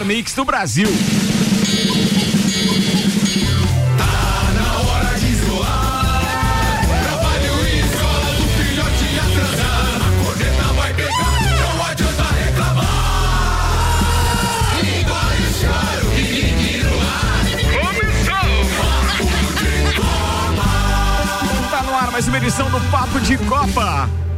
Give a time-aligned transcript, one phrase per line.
[0.00, 0.88] melhor mix do Brasil.
[21.70, 24.29] Tá mais uma edição do Papo de Copa.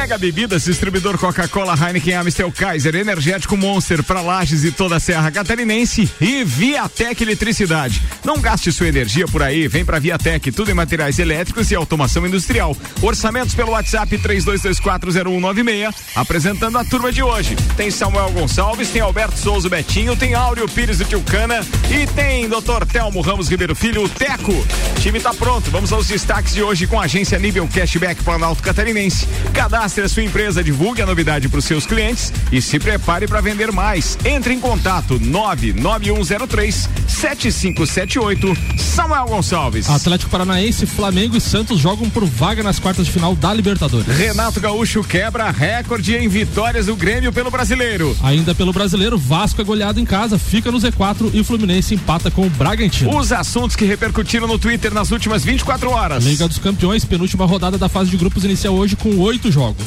[0.00, 5.30] Mega Bebidas, distribuidor Coca-Cola, Heineken, Amstel, Kaiser, Energético Monster para Lages e toda a Serra
[5.30, 8.02] Catarinense e Viatec Eletricidade.
[8.24, 12.26] Não gaste sua energia por aí, vem para Viatec, tudo em materiais elétricos e automação
[12.26, 12.74] industrial.
[13.02, 17.54] Orçamentos pelo WhatsApp 32240196, apresentando a turma de hoje.
[17.76, 21.60] Tem Samuel Gonçalves, tem Alberto Souza Betinho, tem Áureo Pires do Tilcana
[21.90, 22.86] e tem Dr.
[22.90, 24.52] Telmo Ramos Ribeiro Filho, o Teco.
[24.52, 28.62] O time tá pronto, vamos aos destaques de hoje com a agência Nível Cashback Planalto
[28.62, 29.28] Catarinense.
[29.90, 33.40] Cadastre a sua empresa, divulgue a novidade para os seus clientes e se prepare para
[33.40, 34.16] vender mais.
[34.24, 39.90] Entre em contato 99103 7578 Samuel Gonçalves.
[39.90, 44.06] Atlético Paranaense, Flamengo e Santos jogam por vaga nas quartas de final da Libertadores.
[44.16, 48.16] Renato Gaúcho quebra recorde em vitórias do Grêmio pelo Brasileiro.
[48.22, 52.30] Ainda pelo Brasileiro, Vasco é goleado em casa, fica no Z4 e o Fluminense empata
[52.30, 53.16] com o Bragantino.
[53.16, 56.24] Os assuntos que repercutiram no Twitter nas últimas 24 horas.
[56.24, 59.79] Liga dos Campeões, penúltima rodada da fase de grupos inicial hoje com oito jogos.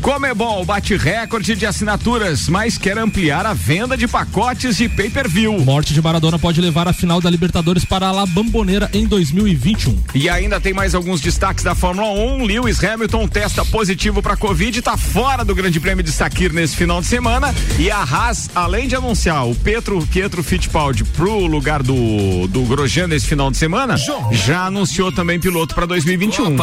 [0.00, 5.58] Comebol bate recorde de assinaturas, mas quer ampliar a venda de pacotes de pay-per-view.
[5.60, 9.98] Morte de Maradona pode levar a final da Libertadores para a La Bamboneira em 2021.
[10.14, 12.44] E ainda tem mais alguns destaques da Fórmula 1.
[12.44, 17.00] Lewis Hamilton testa positivo para Covid, está fora do Grande Prêmio de Sakir nesse final
[17.00, 17.54] de semana.
[17.78, 23.08] E a Haas, além de anunciar o Petro, Pietro Fittipaldi pro lugar do, do Grosjean
[23.08, 23.96] nesse final de semana,
[24.30, 26.56] já anunciou também piloto para 2021.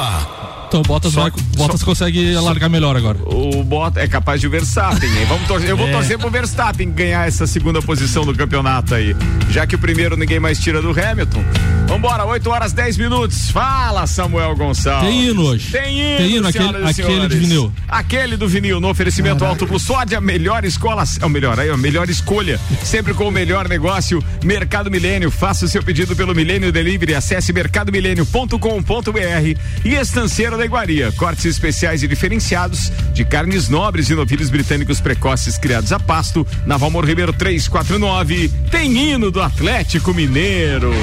[0.74, 3.20] Então o Bottas, Só- vai, Bottas só- consegue largar melhor agora.
[3.28, 5.26] O Bottas é capaz de o Verstappen, hein?
[5.30, 5.92] Vamos torcer, eu vou É.
[5.92, 9.16] torcer pro Verstappen ganhar essa segunda posição do campeonato aí.
[9.52, 11.44] Já que o primeiro ninguém mais tira do Hamilton.
[11.88, 13.52] Vambora, 8 horas 10 minutos.
[13.52, 15.08] Fala, Samuel Gonçalves.
[15.08, 15.70] Tem hino hoje.
[15.72, 17.38] Tem hino, Tem hino, aquele- aquele senhores.
[17.38, 17.72] vinil.
[17.88, 21.78] Aquele do vinil, no oferecimento Alto Plus Sódia, melhor escola, é o melhor, aí, a
[21.78, 22.60] melhor escolha.
[22.84, 24.24] Sempre com o melhor negócio.
[24.44, 31.12] Mercado Milênio, faça o seu pedido pelo Milênio Delivery, acesse mercadomilênio.com.br e Estanceiro da Iguaria.
[31.12, 36.48] Cortes especiais e diferenciados de carnes nobres e novilhos britânicos precoces criados a pasto.
[36.66, 38.50] Na Valmor Ribeiro 349.
[38.72, 40.94] Tem hino do Atlético Mineiro.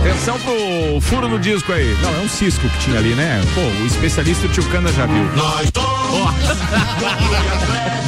[0.00, 1.94] Atenção pro furo no disco aí.
[2.02, 3.40] Não, é um cisco que tinha ali, né?
[3.54, 5.22] Pô, o especialista Tio Cana já viu.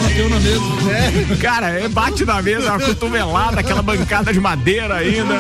[0.03, 1.37] Bateu na mesa.
[1.41, 5.39] Cara, é, bate na mesa, uma cotovelada, aquela bancada de madeira ainda.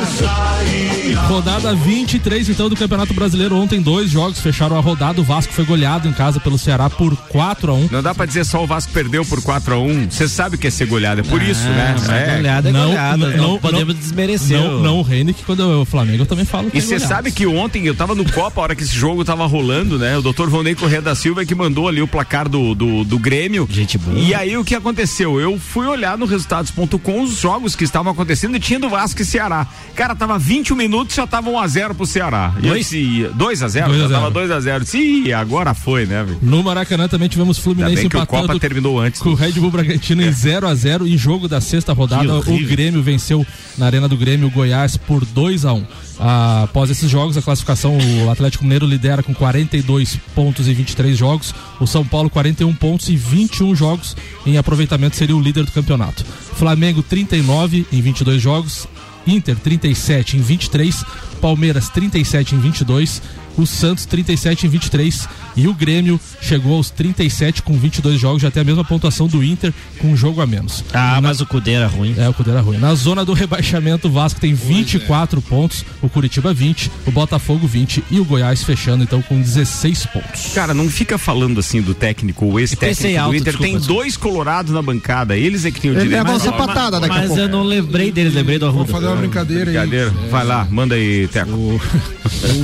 [1.28, 3.56] Rodada 23, então, do Campeonato Brasileiro.
[3.56, 5.20] Ontem, dois jogos fecharam a rodada.
[5.20, 8.24] O Vasco foi goleado em casa pelo Ceará por 4 a 1 Não dá pra
[8.24, 10.86] dizer só o Vasco perdeu por 4 a 1 Você sabe o que é ser
[10.86, 11.94] goleado, é por isso, né?
[12.08, 12.36] É.
[12.36, 13.16] goleada é Não, goleada.
[13.16, 14.58] não, Não, não, podemos desmerecer.
[14.58, 16.82] Não, o- não o Henrique, quando eu, o Flamengo eu também falo que E é
[16.82, 19.98] você sabe que ontem eu tava no Copa, a hora que esse jogo tava rolando,
[19.98, 20.16] né?
[20.18, 23.66] O doutor Vonei Corrêa da Silva que mandou ali o placar do, do, do Grêmio.
[23.70, 24.18] Gente boa.
[24.18, 25.40] E aí o que aconteceu?
[25.40, 29.24] Eu fui olhar no resultados.com os jogos que estavam acontecendo e tinha do Vasco e
[29.24, 29.66] Ceará.
[29.94, 32.52] Cara, tava 21 minutos já tava 1x0 pro Ceará.
[32.56, 32.88] E eu Dois?
[32.90, 33.36] disse, 2x0?
[33.38, 34.08] 2 a Já 0.
[34.08, 34.94] tava 2x0.
[34.94, 36.38] Ih, agora foi, né, velho?
[36.42, 39.20] No Maracanã também tivemos Fluminense bem que o empatando Copa terminou antes.
[39.20, 42.32] com o Red Bull Bragantino em 0 a 0 em jogo da sexta rodada.
[42.38, 42.62] O.
[42.72, 45.84] Grêmio venceu na Arena do Grêmio o Goiás por 2 a 1
[46.18, 51.54] Após esses jogos, a classificação, o Atlético Mineiro lidera com 42 pontos em 23 jogos.
[51.80, 56.24] O São Paulo, 41 pontos e 21 jogos em aproveitamento, seria o líder do campeonato.
[56.24, 58.86] Flamengo, 39 em 22 jogos.
[59.26, 61.04] Inter, 37 em 23.
[61.40, 63.22] Palmeiras, 37 em 22.
[63.56, 65.28] O Santos, 37 em 23.
[65.56, 69.44] E o Grêmio chegou aos 37 com 22 jogos, já tem a mesma pontuação do
[69.44, 70.82] Inter com um jogo a menos.
[70.94, 72.14] Ah, mas o Cudê era ruim.
[72.16, 72.78] É, o Cudê era ruim.
[72.78, 78.02] Na zona do rebaixamento, o Vasco tem 24 pontos, o Curitiba 20, o Botafogo 20
[78.10, 80.52] e o Goiás fechando então com 16 pontos.
[80.54, 83.52] Cara, não fica falando assim do técnico, o pensei ex-técnico do alto, Inter.
[83.52, 86.22] desculpa, Tem dois colorados na bancada, eles é que tinham o direito.
[86.24, 87.42] uma Mas- sapatada daqui a Mas pouco.
[87.42, 88.92] eu não lembrei dele, lembrei do Vou Arruda.
[88.92, 89.76] fazer uma brincadeira aí.
[89.76, 90.10] Brincadeira.
[90.30, 91.50] Vai lá, manda aí, Teco.
[91.52, 91.80] O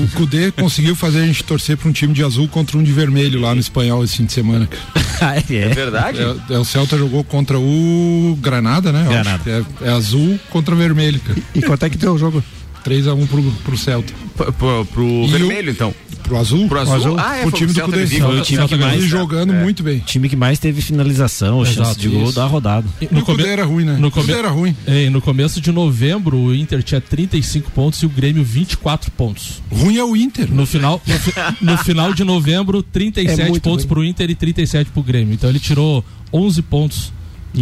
[0.16, 3.40] Cudê conseguiu fazer a gente torcer para um time de azul contra um de vermelho
[3.40, 4.68] lá no espanhol esse fim de semana.
[5.20, 5.40] Ah, é.
[5.40, 6.20] verdade?
[6.22, 9.02] É, é, o Celta jogou contra o Granada, né?
[9.04, 9.66] Eu Granada.
[9.80, 11.40] É, é azul contra vermelho, cara.
[11.56, 12.40] E quanto é que deu o jogo?
[12.84, 14.12] 3x1 pro, pro Celta.
[14.36, 15.94] Pro, pro- pro E o- vermelho, então.
[16.22, 16.68] Pro azul?
[16.68, 17.16] Pro azul?
[17.18, 18.06] Ah, é, o foi time o do Celta Cudê.
[18.20, 19.62] Foi o time que mais- E jogando É.
[19.62, 19.96] muito bem.
[19.98, 22.86] O time que mais teve finalização, chance Exato, de gol da rodada.
[23.00, 23.96] E E o Cudê era ruim, né?
[23.98, 24.76] no come- era ruim.
[24.86, 29.62] Ei, no começo de novembro, o Inter tinha 35 pontos e o Grêmio 24 pontos.
[29.72, 30.52] Ruim é o Inter.
[30.52, 31.32] No final, no, fi-
[31.64, 33.88] no final de novembro, 37 É pontos ruim.
[33.88, 35.32] pro Inter e 37 pro Grêmio.
[35.32, 37.10] Então ele tirou 11 pontos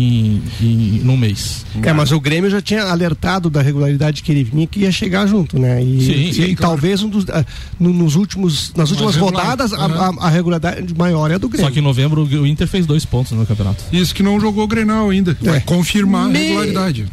[0.00, 1.64] em, em num mês.
[1.82, 5.26] É, mas o Grêmio já tinha alertado da regularidade que ele vinha que ia chegar
[5.26, 5.82] junto, né?
[5.82, 6.72] E, Sim, e, sim, e claro.
[6.72, 7.44] talvez um dos, ah,
[7.78, 10.16] no- nos últimos, nas últimas rodadas a, Aham.
[10.20, 11.66] a- a regularidade maior é a do Grêmio.
[11.66, 13.84] Só que em novembro o Inter fez dois pontos no campeonato.
[13.93, 15.37] Isso que não jogou o Grenal ainda.
[15.40, 15.60] Vai É.
[15.60, 17.06] confirmar Me- a regularidade.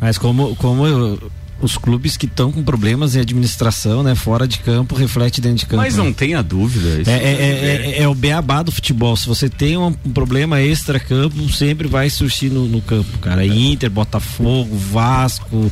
[0.00, 1.30] Mas como, como eu-
[1.60, 5.66] os clubes que estão com problemas em administração, né, fora de campo, reflete dentro de
[5.66, 5.82] campo.
[5.82, 6.02] Mas né?
[6.02, 7.00] não tenha dúvida.
[7.00, 9.16] isso É, é, é, é- é o beabá do futebol.
[9.16, 13.44] Se você tem um, um problema extra-campo, sempre vai surgir no, no campo, cara.
[13.44, 15.70] Inter, Botafogo, Vasco.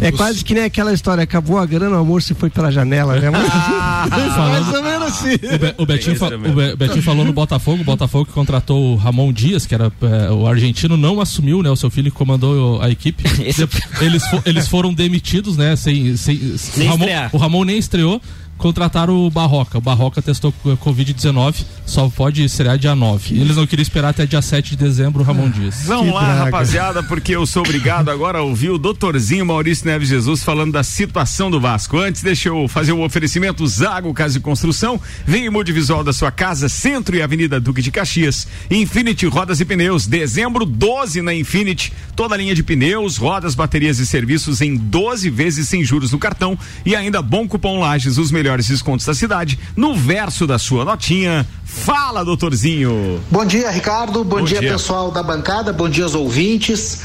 [0.00, 3.18] É quase que nem aquela história, acabou a grana, o amor se foi pela janela,
[3.18, 3.30] né?
[3.30, 5.34] Mais ou menos assim.
[5.34, 6.48] O, Be- o Betinho, fa- mesmo.
[6.48, 9.92] o Be- Betinho falou no Botafogo, o Botafogo que contratou o Ramon Dias, que era
[10.02, 11.70] é, o argentino, não assumiu, né?
[11.70, 13.24] O seu filho que comandou a equipe.
[14.00, 15.76] Eles, fo- eles foram demitidos, né?
[15.76, 18.20] Sem, sem, Nem o, Ramon, o Ramon nem estreou.
[18.56, 19.76] Contrataram o Barroca.
[19.76, 23.38] O Barroca testou co- Covid-19, só pode estrear dia 9.
[23.38, 25.82] Eles não queriam esperar até dia 7 de dezembro Ramon Dias.
[25.84, 26.44] Vamos Que lá, draga.
[26.44, 30.82] rapaziada, porque eu sou obrigado agora a ouvir o doutorzinho Maurício Neves Jesus falando da
[30.82, 31.98] situação do Vasco.
[31.98, 34.98] Antes, deixa eu fazer o oferecimento Zago Casa de Construção.
[35.26, 38.46] Vem e mude o visual da sua casa, Centro e Avenida Duque de Caxias.
[38.70, 41.92] Infinity Rodas e Pneus, dezembro 12 na Infinity.
[42.16, 46.18] Toda a linha de pneus, rodas, baterias e serviços em 12 vezes sem juros no
[46.18, 46.56] cartão.
[46.86, 49.58] E ainda bom cupom Lages, os melhores descontos da cidade.
[49.76, 51.46] No verso da sua notinha.
[51.64, 53.20] Fala, doutorzinho.
[53.30, 54.24] Bom dia, Ricardo.
[54.24, 54.72] Bom, Bom dia, dia.
[54.72, 55.72] pessoal da bancada.
[55.72, 57.00] Bom dia aos ouvintes.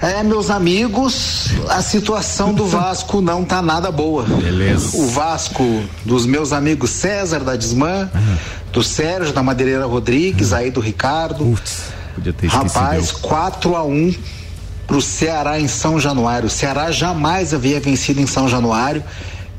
[0.00, 4.22] É, meus amigos, a situação do Vasco não tá nada boa.
[4.22, 4.96] Beleza.
[4.96, 8.08] O Vasco dos meus amigos César da Disman,
[8.72, 11.58] do Sérgio da Madeireira Rodrigues, aí do Ricardo.
[12.14, 12.46] Podia ter.
[12.46, 14.14] Rapaz, 4 a 1
[14.86, 16.46] pro Ceará em São Januário.
[16.46, 19.02] O Ceará jamais havia vencido em São Januário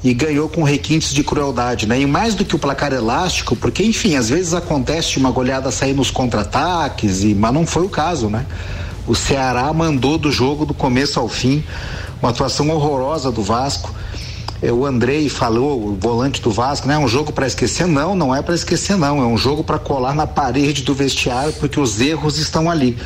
[0.03, 1.99] e ganhou com requintes de crueldade, né?
[1.99, 5.71] E mais do que o placar elástico, porque enfim, às vezes acontece de uma goleada
[5.71, 8.45] sair nos contra-ataques, e mas não foi o caso, né?
[9.05, 11.63] O Ceará mandou do jogo do começo ao fim,
[12.21, 13.93] uma atuação horrorosa do Vasco.
[14.61, 16.93] É, O Andrei falou, o volante do Vasco, né?
[16.93, 17.87] É um jogo para esquecer?
[17.87, 19.21] Não, não é para esquecer, não.
[19.21, 22.97] É um jogo para colar na parede do vestiário, porque os erros estão ali.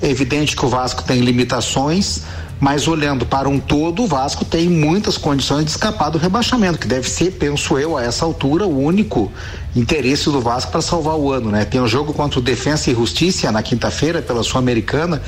[0.00, 2.22] É evidente que o Vasco tem limitações,
[2.60, 6.88] mas olhando para um todo, o Vasco tem muitas condições de escapar do rebaixamento, que
[6.88, 9.30] deve ser, penso eu, a essa altura, o único
[9.76, 11.64] interesse do Vasco para salvar o ano, né?
[11.64, 15.22] Tem um jogo contra o Defensa e Justiça na quinta-feira pela Sul-Americana.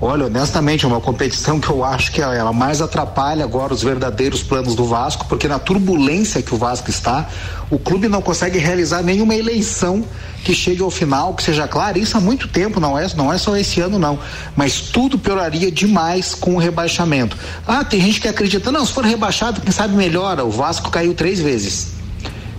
[0.00, 4.42] Olha, honestamente, é uma competição que eu acho que ela mais atrapalha agora os verdadeiros
[4.42, 7.28] planos do Vasco, porque na turbulência que o Vasco está,
[7.70, 10.04] o clube não consegue realizar nenhuma eleição
[10.44, 11.98] que chegue ao final, que seja clara.
[11.98, 14.18] Isso há muito tempo, não é, não é só esse ano, não.
[14.54, 17.36] Mas tudo pioraria demais com o rebaixamento.
[17.66, 20.44] Ah, tem gente que acredita, não, se for rebaixado, quem sabe melhora.
[20.44, 21.93] O Vasco caiu três vezes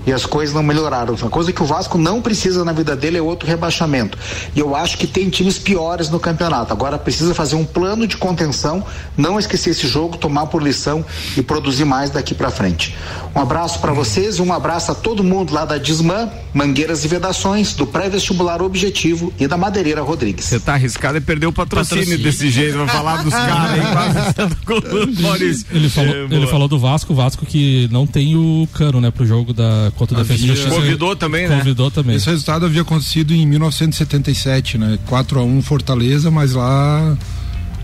[0.06, 1.16] e as coisas não melhoraram.
[1.16, 4.18] Uma coisa que o Vasco não precisa na vida dele é outro rebaixamento.
[4.56, 6.72] E eu acho que tem times piores no campeonato.
[6.74, 8.84] Agora precisa fazer um plano de contenção,
[9.18, 11.04] não esquecer esse jogo, tomar por lição
[11.36, 12.96] e produzir mais daqui para frente.
[13.36, 17.08] Um abraço para vocês e um abraço a todo mundo lá da Disman, Mangueiras e
[17.08, 20.46] Vedações, do pré-vestibular Objetivo e da Madeireira Rodrigues.
[20.46, 22.24] Você tá arriscado e perdeu o patrocínio, Patrocínio.
[22.32, 22.78] desse jeito.
[22.78, 25.66] Vai falar dos caras aí, quase Maurício.
[25.72, 29.12] Ele falou, É, ele falou do Vasco, o Vasco que não tem o cano, né,
[29.12, 30.82] pro jogo da contra o Defesa e Havia- Justiça.
[30.82, 31.58] Convidou também, né?
[31.60, 32.16] Convidou também.
[32.16, 35.00] Esse resultado havia acontecido em 1977, né?
[35.08, 37.18] 4 a 1 Fortaleza, mas lá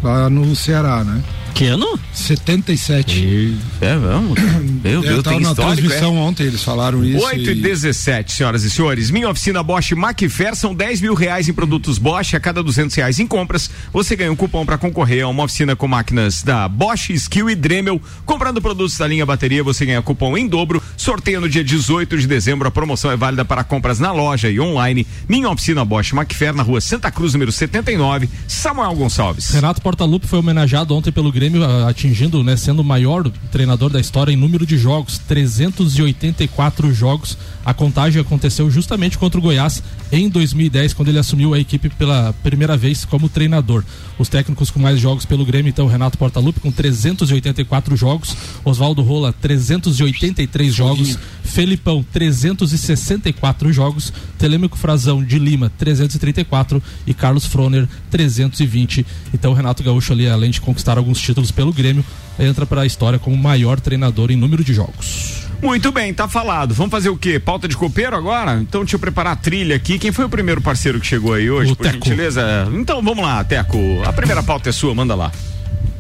[0.04, 1.22] lá no Ceará, né?
[1.54, 2.00] Que ano?
[2.14, 3.56] 77.
[3.82, 4.40] É, vamos.
[4.84, 5.54] Meu É, Deus, tava tem na é?
[5.54, 7.24] transmissão ontem, eles falaram isso.
[7.24, 9.12] 8 e 17, senhoras e senhores.
[9.12, 12.34] Minha oficina Bosch Macfer são 10 mil reais em produtos Bosch.
[12.34, 15.76] A cada 200 reais em compras, você ganha um cupom para concorrer a uma oficina
[15.76, 18.02] com máquinas da Bosch, Skill e Dremel.
[18.26, 20.82] Comprando produtos da linha bateria, você ganha cupom em dobro.
[20.98, 22.68] Sorteio no dia 18 de dezembro.
[22.68, 25.06] A promoção é válida para compras na loja e online.
[25.30, 28.28] Minha oficina Bosch Macfer, na rua Santa Cruz, número 79.
[28.48, 29.52] Samuel Gonçalves.
[29.52, 34.00] Renato Portaluppi foi homenageado ontem pelo Grêmio, ah, atingindo, né, sendo o maior treinador da
[34.00, 37.36] história em número de jogos, 384 jogos.
[37.64, 42.34] A contagem aconteceu justamente contra o Goiás em 2010, quando ele assumiu a equipe pela
[42.44, 43.84] primeira vez como treinador.
[44.18, 49.34] Os técnicos com mais jogos pelo Grêmio, então, Renato Portaluppi com 384 jogos, Oswaldo Rola
[49.34, 59.06] 383 jogos, Felipão 364 jogos, Telêmico Frazão de Lima 334 e Carlos Froner 320.
[59.34, 62.04] Então Renato Gaúcho ali, além de conquistar alguns títulos pelo Grêmio,
[62.40, 65.51] entra para a história como maior treinador em número de jogos.
[65.62, 66.74] Muito bem, tá falado.
[66.74, 67.40] Vamos fazer o quê?
[67.40, 68.60] Pauta de copeiro agora?
[68.62, 70.00] Então deixa eu preparar a trilha aqui.
[70.00, 71.96] Quem foi o primeiro parceiro que chegou aí hoje, O por Teco.
[72.06, 72.68] gentileza?
[72.74, 73.78] Então vamos lá, Teco.
[74.06, 75.32] A primeira pauta é sua, manda lá.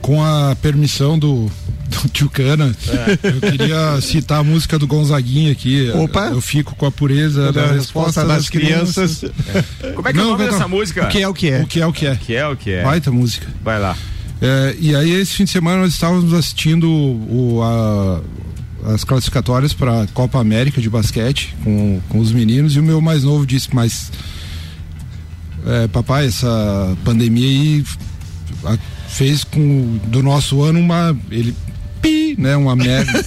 [0.02, 1.46] Com a permissão do,
[1.88, 2.76] do Tchucana.
[2.88, 3.28] É.
[3.30, 5.92] Eu queria citar a música do Gonzaguinha aqui.
[5.94, 6.30] Opa!
[6.30, 9.20] Eu fico com a pureza da, da resposta, das, das crianças.
[9.20, 9.66] crianças.
[9.84, 9.92] É.
[9.92, 11.06] Como é que Não, é o nome dessa música?
[11.06, 11.62] O que é o que é?
[11.62, 12.12] O que é o que é?
[12.14, 12.84] O que é o que é?
[12.84, 13.48] Baita música.
[13.64, 13.96] Vai lá.
[14.42, 18.20] É, e aí, esse fim de semana, nós estávamos assistindo o, a,
[18.86, 23.02] as classificatórias para a Copa América de basquete com, com os meninos e o meu
[23.02, 24.12] mais novo disse, mas
[25.66, 27.84] é, papai, essa pandemia aí
[28.66, 31.56] a, fez com do nosso ano uma ele
[32.02, 33.24] pi, né, uma merda.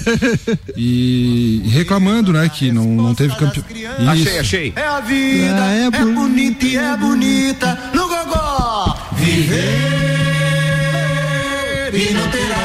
[0.76, 3.64] e, e, reclamando, né, que não, não teve campeão.
[4.08, 4.72] Achei, achei.
[4.74, 8.96] É a vida, ah, é, é bonita e é bonita no gogó.
[9.12, 10.04] Viver
[11.96, 12.63] e não terá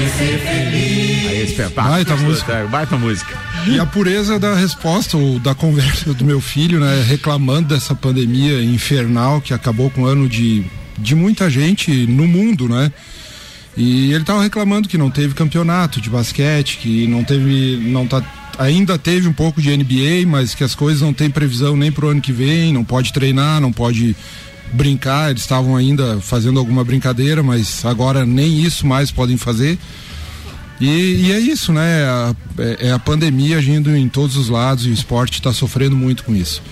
[0.00, 1.26] de ser feliz.
[1.26, 1.94] Aí, espetáculo.
[1.94, 2.66] Baita música.
[2.66, 3.38] Baita música.
[3.66, 8.62] E a pureza da resposta ou da conversa do meu filho, né, reclamando dessa pandemia
[8.62, 10.64] infernal que acabou com o ano de,
[10.98, 12.90] de muita gente no mundo, né?
[13.76, 18.22] E ele estava reclamando que não teve campeonato de basquete, que não teve, não tá
[18.58, 22.08] ainda teve um pouco de NBA, mas que as coisas não têm previsão nem pro
[22.08, 24.14] ano que vem, não pode treinar, não pode
[24.72, 29.78] brincar, eles estavam ainda fazendo alguma brincadeira, mas agora nem isso mais podem fazer.
[30.80, 32.04] E, e é isso, né?
[32.04, 35.94] A, é, é a pandemia agindo em todos os lados e o esporte está sofrendo
[35.94, 36.62] muito com isso.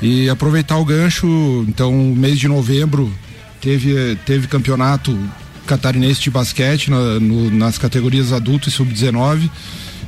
[0.00, 1.26] E aproveitar o gancho,
[1.68, 3.12] então, mês de novembro
[3.60, 5.16] teve, teve campeonato
[5.66, 9.50] catarinense de basquete na, no, nas categorias adulto e sub-19.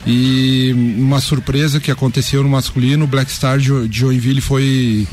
[0.07, 5.07] E uma surpresa que aconteceu no masculino, o Black Star de, de Joinville foi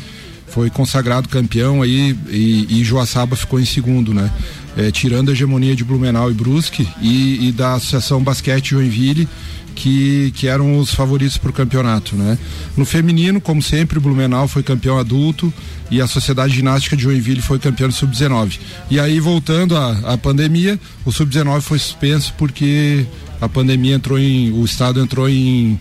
[0.58, 4.28] foi consagrado campeão aí e, e Joaçaba ficou em segundo, né?
[4.76, 9.30] É, tirando a hegemonia de Blumenau e Brusque e, e da Associação Basquete Joinville,
[9.76, 12.40] que, que eram os favoritos para o campeonato, né?
[12.76, 15.54] No feminino, como sempre, Blumenau foi campeão adulto
[15.92, 18.58] e a Sociedade Ginástica de Joinville foi campeão sub-19.
[18.90, 23.06] E aí, voltando à, à pandemia, o sub-19 foi suspenso porque
[23.40, 24.52] a pandemia entrou em.
[24.54, 25.80] o estado entrou em,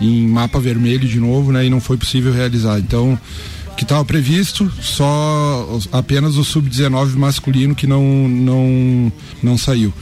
[0.00, 1.66] em mapa vermelho de novo, né?
[1.66, 2.78] E não foi possível realizar.
[2.78, 3.18] Então,
[3.76, 9.12] que estava previsto, só apenas o sub-19 masculino que não, não,
[9.42, 9.92] não saiu.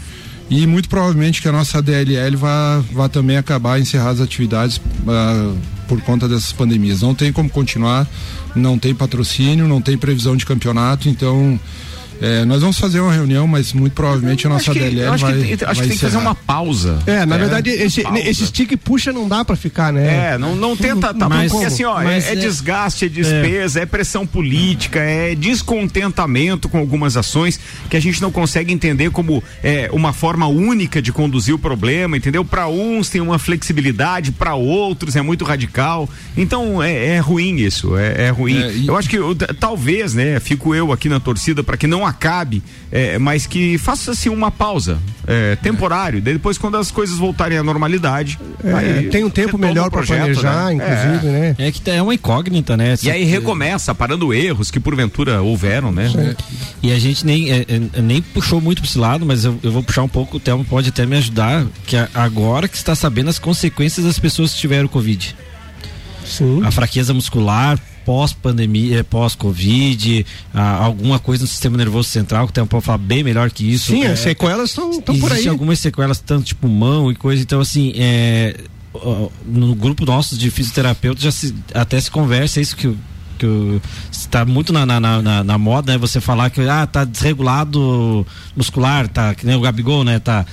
[0.51, 5.57] E muito provavelmente que a nossa DLL vai, também acabar, encerrar as atividades uh,
[5.89, 7.01] por conta dessas pandemias.
[7.01, 8.07] Não tem como continuar,
[8.55, 11.59] não tem patrocínio, não tem previsão de campeonato, então
[12.23, 15.43] é, nós vamos fazer uma reunião, mas muito provavelmente a nossa que, DLL acho vai.
[15.43, 17.01] Que, acho vai que tem que fazer uma pausa.
[17.05, 20.35] É, na é, verdade, esse, esse stick puxa não dá para ficar, né?
[20.35, 21.13] É, não, não tenta.
[21.13, 23.87] Tá, mas, porque assim, ó, é, é, é, desgaste, é despesa, é.
[23.87, 27.59] pressão política, é descontentamento com algumas ações
[27.91, 32.17] que a gente não consegue entender como é, uma forma única de conduzir o problema,
[32.17, 32.45] entendeu?
[32.45, 36.09] Para uns tem uma flexibilidade, para outros é muito radical.
[36.37, 38.55] Então é, é ruim isso, é, é ruim.
[38.55, 38.87] E...
[38.87, 40.39] Eu acho que eu, talvez, né?
[40.39, 44.99] Fico eu aqui na torcida para que não acabe, é, mas que faça-se uma pausa
[45.27, 46.21] é, temporário.
[46.21, 48.39] Depois, quando as coisas voltarem à normalidade.
[48.65, 50.75] É, tem um tempo melhor para planejar, né?
[50.75, 51.55] inclusive, né?
[51.59, 52.95] É que é uma incógnita, né?
[53.03, 56.37] E aí recomeça, parando erros que porventura houveram, né?
[56.83, 59.73] E a gente nem, é, é, nem puxou muito para esse lado, mas eu, eu,
[59.73, 63.31] vou puxar um pouco, o Thelma pode até me ajudar, que agora que está sabendo
[63.31, 65.35] as consequências das pessoas que tiveram Covid.
[66.25, 66.63] Sim.
[66.65, 72.63] A fraqueza muscular, pós-pandemia, eh, pós-Covid, ah, alguma coisa no sistema nervoso central, que tem
[72.63, 73.93] um falar bem melhor que isso.
[73.93, 75.49] Sim, é, as sequelas estão por aí.
[75.49, 78.57] algumas sequelas, tanto tipo mão e coisa, então assim, é,
[79.47, 82.97] no grupo nosso de fisioterapeutas já se, até se conversa isso que
[83.39, 83.81] que
[84.13, 85.99] está muito na, na, na, na, moda, né?
[85.99, 90.21] Você falar que ah, tá desregulado muscular, tá que nem o Gabigol, né?
[90.21, 90.47] Tá,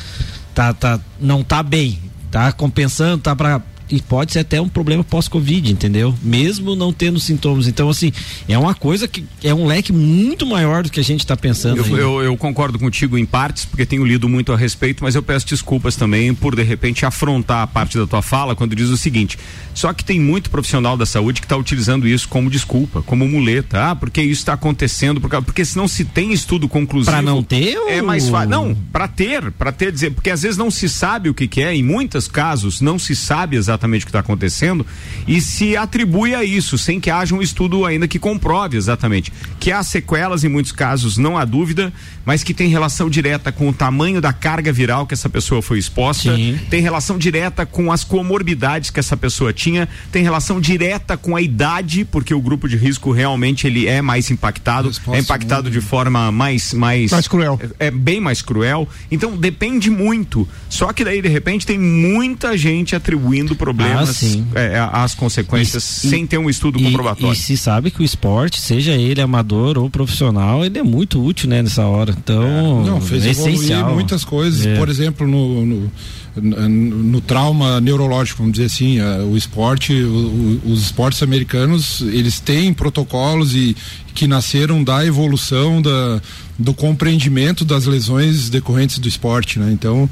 [0.56, 2.00] tá, tá, não tá bem,
[2.32, 6.16] tá compensando, tá para e pode ser até um problema pós-Covid, entendeu?
[6.22, 7.68] Mesmo não tendo sintomas.
[7.68, 8.12] Então, assim,
[8.48, 11.86] é uma coisa que é um leque muito maior do que a gente está pensando.
[11.86, 15.24] Eu, eu, eu, concordo contigo em partes, porque tenho lido muito a respeito, mas eu
[15.24, 18.98] peço desculpas também por, de repente, afrontar a parte da tua fala quando diz o
[18.98, 19.38] seguinte:
[19.74, 23.90] só que tem muito profissional da saúde que está utilizando isso como desculpa, como muleta.
[23.90, 27.12] Ah, porque isso está acontecendo, porque, porque se não se tem estudo conclusivo.
[27.12, 27.78] Para não ter?
[27.88, 28.50] É mais fácil.
[28.50, 31.62] Não, para ter, para ter, dizer, porque às vezes não se sabe o que, que
[31.62, 34.86] é, em muitos casos não se sabe exatamente exatamente o que está acontecendo
[35.28, 39.32] e se atribui a isso, sem que haja um estudo ainda que comprove exatamente.
[39.60, 41.94] Que há sequelas, em muitos casos, não há dúvida,
[42.26, 45.80] mas que tem relação direta com o tamanho da carga viral que essa pessoa foi
[45.80, 46.60] exposta, Sim.
[46.70, 51.42] tem relação direta com as comorbidades que essa pessoa tinha, tem relação direta com a
[51.42, 56.32] idade, porque o grupo de risco realmente ele é mais impactado, é impactado de forma
[56.32, 57.60] mais mais mais cruel.
[57.80, 58.88] É, é bem mais cruel.
[59.12, 60.48] Então depende muito.
[60.70, 64.24] Só que daí de repente tem muita gente atribuindo problemas,
[64.56, 67.34] Ah, é, as consequências, E- sem ter um estudo E, comprobatório.
[67.34, 71.50] e se sabe que o esporte, seja ele amador ou profissional, ele é muito útil,
[71.50, 72.16] né, nessa hora.
[72.18, 73.94] Então, Não, fez é evoluir essencial.
[73.94, 74.66] muitas coisas.
[74.66, 74.76] É.
[74.78, 75.92] Por exemplo, no, no,
[76.36, 82.40] no- trauma neurológico, vamos dizer assim, eh, o esporte, o- o- os esportes americanos, eles
[82.40, 83.76] têm protocolos e
[84.14, 86.22] que nasceram da evolução da,
[86.58, 89.70] do compreendimento das lesões decorrentes do esporte, né?
[89.72, 90.10] Então,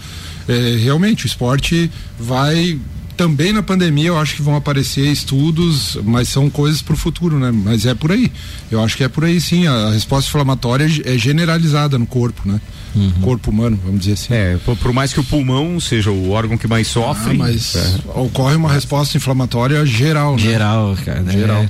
[0.47, 2.79] eh, realmente, o esporte vai
[3.17, 7.39] também na pandemia eu acho que vão aparecer estudos, mas são coisas para o futuro,
[7.39, 7.51] né?
[7.51, 8.31] Mas é por aí.
[8.71, 9.65] Eu acho que é por aí sim.
[9.65, 12.61] A resposta inflamatória é generalizada no corpo, né?
[13.21, 14.33] Corpo humano, vamos dizer assim.
[14.33, 17.99] É, por, mais que o pulmão seja o órgão que mais Ah, sofre, mas é,
[18.15, 20.41] ocorre uma resposta inflamatória geral, né?
[20.41, 21.21] Geral, cara.
[21.21, 21.31] né?
[21.31, 21.65] Geral.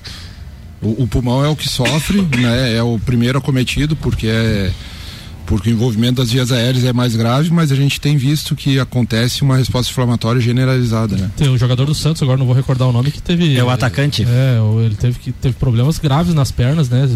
[0.82, 2.76] O, o pulmão é o que sofre, né?
[2.76, 4.72] É o primeiro acometido porque é
[5.48, 8.80] porque o envolvimento das vias aéreas é mais grave, mas a gente tem visto que
[8.80, 11.32] acontece uma resposta inflamatória generalizada, né?
[11.36, 13.58] Tem um jogador do Santos, agora não vou recordar o nome, que teve.
[13.58, 14.24] É o atacante?
[14.24, 17.10] É, ele teve, que, teve problemas graves nas pernas, né?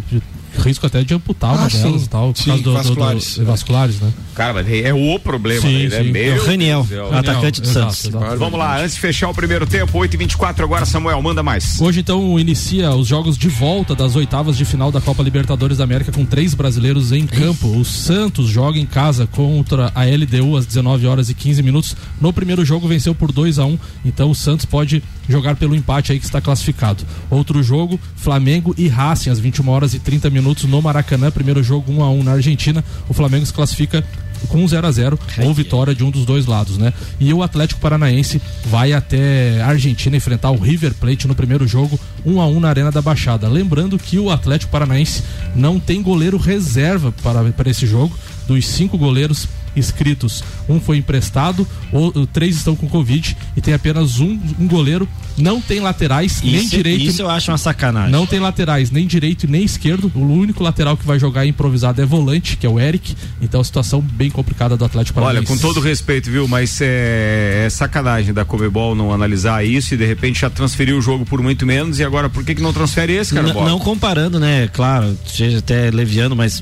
[0.59, 1.81] Risco até de amputar uma Ah, sim.
[1.81, 2.33] delas e tal.
[2.33, 3.37] Por Sim, causa do, do- vasculares.
[3.37, 4.11] do- vasculares, né?
[4.35, 6.03] cara, mas é o problema, Sim, né?
[6.03, 6.11] sim.
[6.11, 8.05] Meu É o Raniel, Deus do atacante do Exato, Santos.
[8.21, 8.37] exato.
[8.37, 11.79] Vamos lá, antes de fechar o primeiro tempo, 8 e 24 agora, Samuel, manda mais.
[11.79, 15.83] Hoje, então, inicia os jogos de volta das oitavas de final da Copa Libertadores da
[15.83, 17.67] América com três brasileiros em campo.
[17.77, 21.95] O Santos joga em casa contra a LDU às 19 horas e 15 minutos.
[22.19, 26.11] No primeiro jogo venceu por 2 a 1 então o Santos pode jogar pelo empate
[26.11, 27.03] aí que está classificado.
[27.29, 31.31] Outro jogo, Flamengo e Racing às 21 horas e 30 minutos no Maracanã.
[31.31, 32.83] Primeiro jogo 1 a 1 na Argentina.
[33.07, 34.03] O Flamengo se classifica
[34.47, 36.93] com 0 a 0 ou vitória de um dos dois lados, né?
[37.19, 41.99] E o Atlético Paranaense vai até a Argentina enfrentar o River Plate no primeiro jogo,
[42.25, 43.47] 1 a 1 na Arena da Baixada.
[43.47, 45.23] Lembrando que o Atlético Paranaense
[45.55, 48.17] não tem goleiro reserva para, para esse jogo.
[48.47, 54.19] Dos cinco goleiros inscritos, um foi emprestado, o, três estão com Covid e tem apenas
[54.19, 55.07] um, um goleiro.
[55.37, 57.03] Não tem laterais, nem Isso, direito.
[57.03, 58.11] isso eu acho uma sacanagem.
[58.11, 60.11] Não tem laterais, nem direito nem esquerdo.
[60.13, 63.15] O único lateral que vai jogar improvisado é volante, que é o Eric.
[63.41, 65.51] Então, situação bem complicada do Atlético Olha, Paranaense.
[65.53, 66.47] com todo respeito, viu?
[66.47, 71.01] Mas é, é sacanagem da Comebol não analisar isso e de repente já transferiu o
[71.01, 73.47] jogo por muito menos e agora por que, que não transfere esse, cara?
[73.47, 74.67] N- não comparando, né?
[74.67, 76.61] Claro, seja até leviano, mas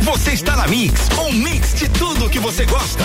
[0.03, 3.05] Você está na Mix, um mix de tudo que você gosta.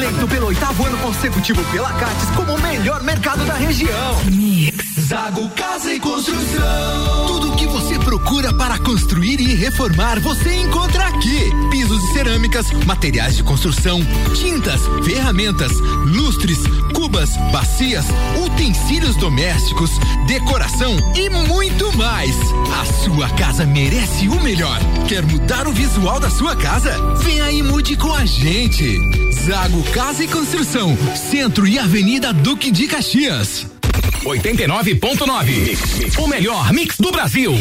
[0.00, 4.24] Eleito pelo oitavo ano consecutivo pela Cates como o melhor mercado da região.
[4.32, 4.94] Mix.
[4.98, 7.26] Zago Casa e Construção.
[7.26, 11.50] Tudo o que você procura para construir e reformar, você encontra aqui.
[11.70, 14.00] Pisos e cerâmicas, materiais de construção,
[14.32, 15.72] tintas, ferramentas,
[16.06, 16.60] lustres,
[16.94, 18.06] cubas, bacias,
[18.42, 19.90] utensílios domésticos,
[20.26, 22.34] decoração e muito mais.
[22.80, 24.78] A sua casa merece o melhor.
[25.06, 26.90] Quer mudar o visual da sua casa?
[27.16, 29.29] Vem aí e mude com a gente.
[29.46, 33.79] Zago Casa e Construção, Centro e Avenida Duque de Caxias.
[34.24, 36.18] 89.9.
[36.18, 37.54] O melhor mix do Brasil.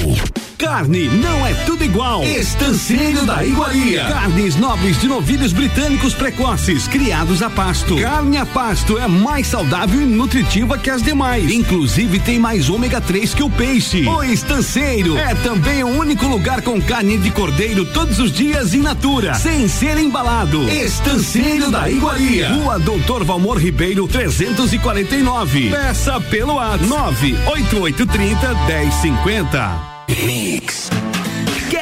[0.57, 2.21] Carne não é tudo igual.
[2.21, 4.03] Estanceiro da Iguaria.
[4.03, 7.95] Carnes nobres de novilhos britânicos precoces, criados a pasto.
[7.95, 11.49] Carne a pasto é mais saudável e nutritiva que as demais.
[11.49, 14.05] Inclusive tem mais ômega 3 que o peixe.
[14.05, 18.81] O Estanceiro é também o único lugar com carne de cordeiro todos os dias in
[18.81, 20.69] natura, sem ser embalado.
[20.69, 22.49] Estanceiro da Iguaria.
[22.49, 25.69] Rua Doutor Valmor Ribeiro 349.
[25.69, 28.89] Peça pelo WhatsApp 98830
[29.23, 29.99] 1050.
[30.25, 30.89] Mix.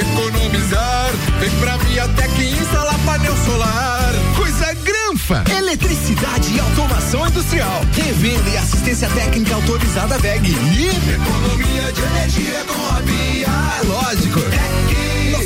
[0.00, 1.10] Economizar.
[1.40, 4.14] Vem pra Viatec instalar painel solar.
[4.36, 5.44] Coisa granfa.
[5.56, 7.80] Eletricidade e automação industrial.
[7.92, 10.50] Revenda e assistência técnica autorizada VEG.
[10.50, 13.46] E economia de energia com a Bia.
[13.46, 14.40] É lógico.
[14.40, 15.45] É que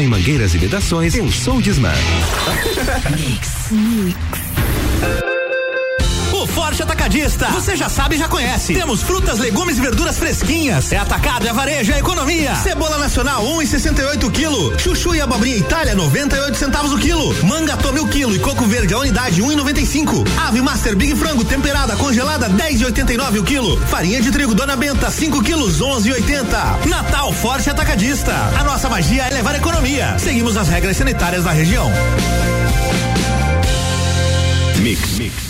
[0.00, 1.14] em mangueiras e vedações?
[1.14, 1.92] Pensou Disman.
[3.70, 5.28] O
[6.72, 7.48] Forte Atacadista.
[7.48, 8.72] Você já sabe e já conhece.
[8.72, 10.90] Temos frutas, legumes e verduras fresquinhas.
[10.90, 12.54] É atacado, é varejo, é economia.
[12.56, 14.78] Cebola nacional, 1,68 quilo.
[14.78, 17.34] Chuchu e abobrinha Itália, 98 centavos o quilo.
[17.44, 20.26] Manga tome o quilo e coco verde a unidade, 1,95.
[20.46, 23.76] Ave Master Big Frango temperada, congelada, 10,89 o quilo.
[23.88, 26.86] Farinha de trigo Dona Benta, 5 quilos, 11,80.
[26.86, 28.32] Natal Forte Atacadista.
[28.58, 30.16] A nossa magia é levar economia.
[30.18, 31.92] Seguimos as regras sanitárias da região.
[34.78, 35.18] Mix.
[35.18, 35.41] Mix.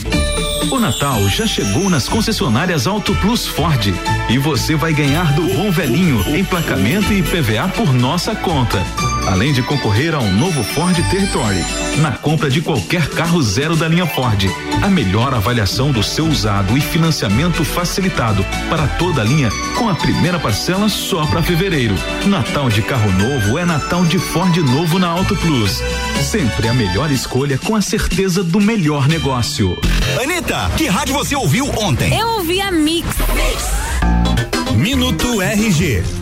[0.70, 3.92] O Natal já chegou nas concessionárias Auto Plus Ford
[4.31, 8.83] e você vai ganhar do bom velhinho emplacamento e PVA por nossa conta.
[9.27, 11.62] Além de concorrer a um novo Ford Territory
[11.98, 14.44] na compra de qualquer carro zero da linha Ford.
[14.83, 19.94] A melhor avaliação do seu usado e financiamento facilitado para toda a linha com a
[19.94, 21.94] primeira parcela só para fevereiro.
[22.27, 25.83] Natal de carro novo é Natal de Ford novo na Auto Plus.
[26.22, 29.79] Sempre a melhor escolha com a certeza do melhor negócio.
[30.20, 32.19] Anitta, que rádio você ouviu ontem?
[32.19, 33.09] Eu ouvi a Mix.
[34.77, 36.21] Minuto RG.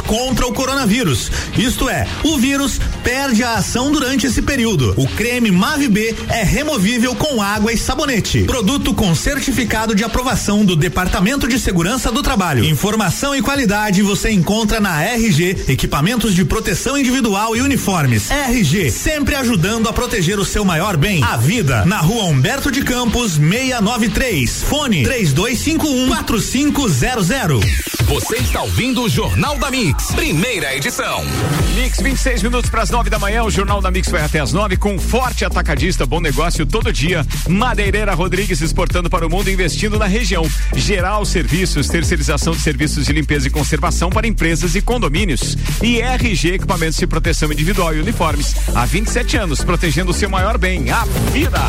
[0.00, 1.30] contra o coronavírus.
[1.56, 4.94] Isto é, o vírus perde a ação durante esse período.
[4.96, 8.44] O creme Mave B é removível com água e sabonete.
[8.44, 12.64] Produto com certificado de aprovação do Departamento de Segurança do Trabalho.
[12.64, 18.30] Informação e qualidade você encontra na RG, equipamentos de proteção individual e uniformes.
[18.30, 21.84] RG, sempre ajudando a proteger o seu maior bem, a vida.
[21.84, 24.62] Na rua Humberto de Campos, 693.
[24.62, 27.88] Fone 3251 4500.
[28.08, 31.24] Você está ouvindo o Jornal da Mix, primeira edição.
[31.76, 33.44] Mix, 26 minutos para as 9 da manhã.
[33.44, 37.24] O Jornal da Mix vai até as 9 com forte atacadista, bom negócio todo dia.
[37.48, 40.44] Madeireira Rodrigues exportando para o mundo, investindo na região.
[40.74, 45.56] Geral Serviços, terceirização de serviços de limpeza e conservação para empresas e condomínios.
[45.80, 48.56] E RG Equipamentos de Proteção Individual e Uniformes.
[48.74, 51.60] Há 27 anos, protegendo o seu maior bem, a vida.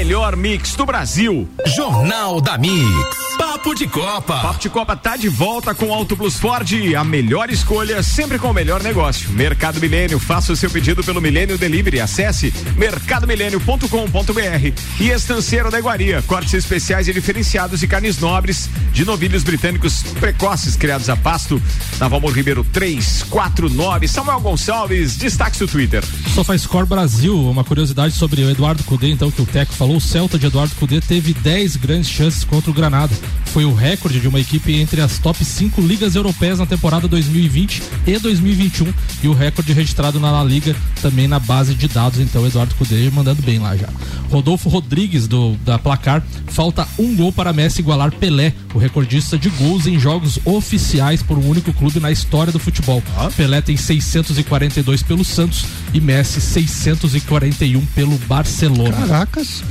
[0.00, 1.46] Melhor mix do Brasil.
[1.66, 3.30] Jornal da Mix.
[3.36, 4.36] Papo de Copa.
[4.40, 8.50] Papo de Copa tá de volta com Auto Plus Ford, a melhor escolha, sempre com
[8.50, 9.30] o melhor negócio.
[9.30, 12.00] Mercado Milênio, faça o seu pedido pelo Milênio Delivery.
[12.00, 19.42] Acesse mercadomilênio.com.br e Estanceiro da Iguaria, cortes especiais e diferenciados e carnes nobres de novilhos
[19.42, 21.60] britânicos precoces criados a pasto.
[21.98, 24.08] Na Valmor Ribeiro 349.
[24.08, 26.02] Samuel Gonçalves, destaque do Twitter.
[26.34, 30.38] SofaScore Brasil, uma curiosidade sobre o Eduardo Cudê, então, que o Teco falou, o Celta
[30.38, 33.14] de Eduardo Cudê teve 10 grandes chances contra o Granada
[33.50, 37.82] foi o recorde de uma equipe entre as top 5 ligas europeias na temporada 2020
[38.06, 38.92] e 2021
[39.24, 42.20] e o recorde registrado na La Liga também na base de dados.
[42.20, 43.88] Então, Eduardo Cudê mandando bem lá já.
[44.30, 49.50] Rodolfo Rodrigues do da placar falta um gol para Messi igualar Pelé, o recordista de
[49.50, 53.02] gols em jogos oficiais por um único clube na história do futebol.
[53.36, 58.92] Pelé tem 642 pelo Santos e Messi 641 pelo Barcelona.
[59.08, 59.64] Caracas.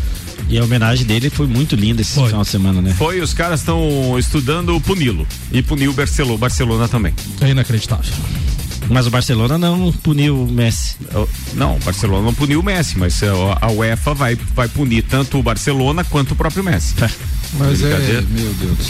[0.49, 2.27] E a homenagem dele foi muito linda esse foi.
[2.27, 2.93] final de semana, né?
[2.97, 7.13] Foi, os caras estão estudando o Punilo e puniu o Barcelona, Barcelona também.
[7.39, 8.11] É inacreditável.
[8.87, 10.95] Mas o Barcelona não puniu o Messi.
[11.53, 13.21] Não, o Barcelona não puniu o Messi, mas
[13.61, 16.95] a UEFA vai, vai punir tanto o Barcelona quanto o próprio Messi.
[17.03, 17.39] É.
[17.53, 18.87] Mas é, meu Deus.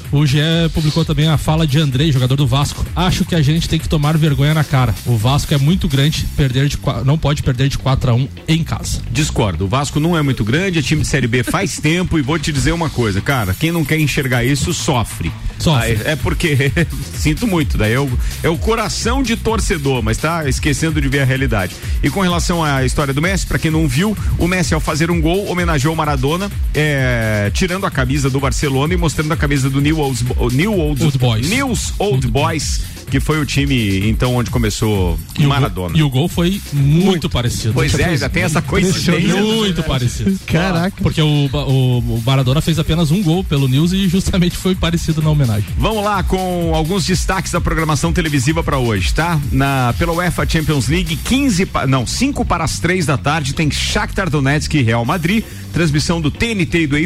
[0.10, 0.38] o GE
[0.72, 2.84] publicou também a fala de Andrei, jogador do Vasco.
[2.96, 4.94] Acho que a gente tem que tomar vergonha na cara.
[5.04, 8.64] O Vasco é muito grande, perder de não pode perder de 4 a 1 em
[8.64, 9.02] casa.
[9.10, 9.66] Discordo.
[9.66, 12.38] O Vasco não é muito grande, é time de série B faz tempo e vou
[12.38, 15.30] te dizer uma coisa, cara, quem não quer enxergar isso sofre.
[15.58, 16.00] Sofre.
[16.04, 16.72] é porque
[17.14, 18.10] sinto muito, daí é o,
[18.42, 21.76] é o coração de torcedor, mas tá esquecendo de ver a realidade.
[22.02, 25.10] E com relação à história do Messi, para quem não viu, o Messi ao fazer
[25.10, 29.68] um gol homenageou o Maradona, é tirando a camisa do Barcelona e mostrando a camisa
[29.68, 31.50] do New Old, New Old, Old Boys.
[31.50, 32.80] News Old Boys.
[33.12, 35.94] Que foi o time então onde começou e Maradona.
[35.94, 37.74] O e o gol foi muito, muito parecido.
[37.74, 39.36] Pois é, ainda tem essa coincidência.
[39.36, 40.40] Muito parecido.
[40.46, 40.96] Caraca.
[41.02, 45.20] Porque o, o, o, Maradona fez apenas um gol pelo News e justamente foi parecido
[45.20, 45.68] na homenagem.
[45.76, 49.38] Vamos lá com alguns destaques da programação televisiva para hoje, tá?
[49.52, 54.30] Na pela UEFA Champions League, 15 não, 5 para as 3 da tarde tem Shakhtar
[54.30, 57.00] Donetsk e Real Madrid, transmissão do TNT e do A+.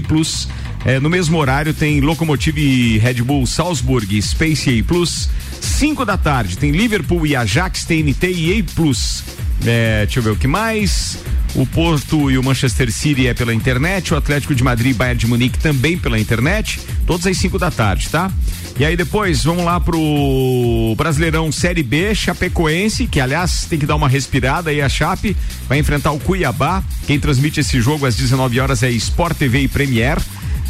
[0.87, 5.29] É, no mesmo horário tem Lokomotiv e Red Bull Salzburg Space A Plus.
[5.61, 9.25] 5 da tarde tem Liverpool e Ajax, TNT e A Plus.
[9.67, 11.19] É, deixa eu ver o que mais.
[11.57, 15.19] O Porto e o Manchester City é pela internet, o Atlético de Madrid e Bayern
[15.19, 18.31] de Munique também pela internet, todos às 5 da tarde, tá?
[18.79, 23.97] E aí depois vamos lá pro Brasileirão Série B, Chapecoense, que aliás tem que dar
[23.97, 25.37] uma respirada aí a Chape,
[25.69, 26.85] vai enfrentar o Cuiabá.
[27.09, 30.19] Quem transmite esse jogo às 19 horas é Sport TV e Premier.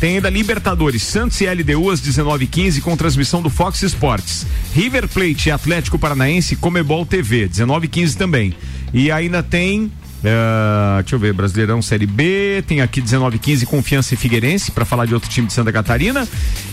[0.00, 4.46] Tem ainda Libertadores, Santos e LDU às 19h15 com transmissão do Fox Sports.
[4.74, 8.54] River Plate e Atlético Paranaense, Comebol TV, 19h15 também.
[8.92, 14.16] E ainda tem Uh, deixa eu ver, Brasileirão Série B, tem aqui 1915 Confiança e
[14.16, 16.26] Figueirense para falar de outro time de Santa Catarina.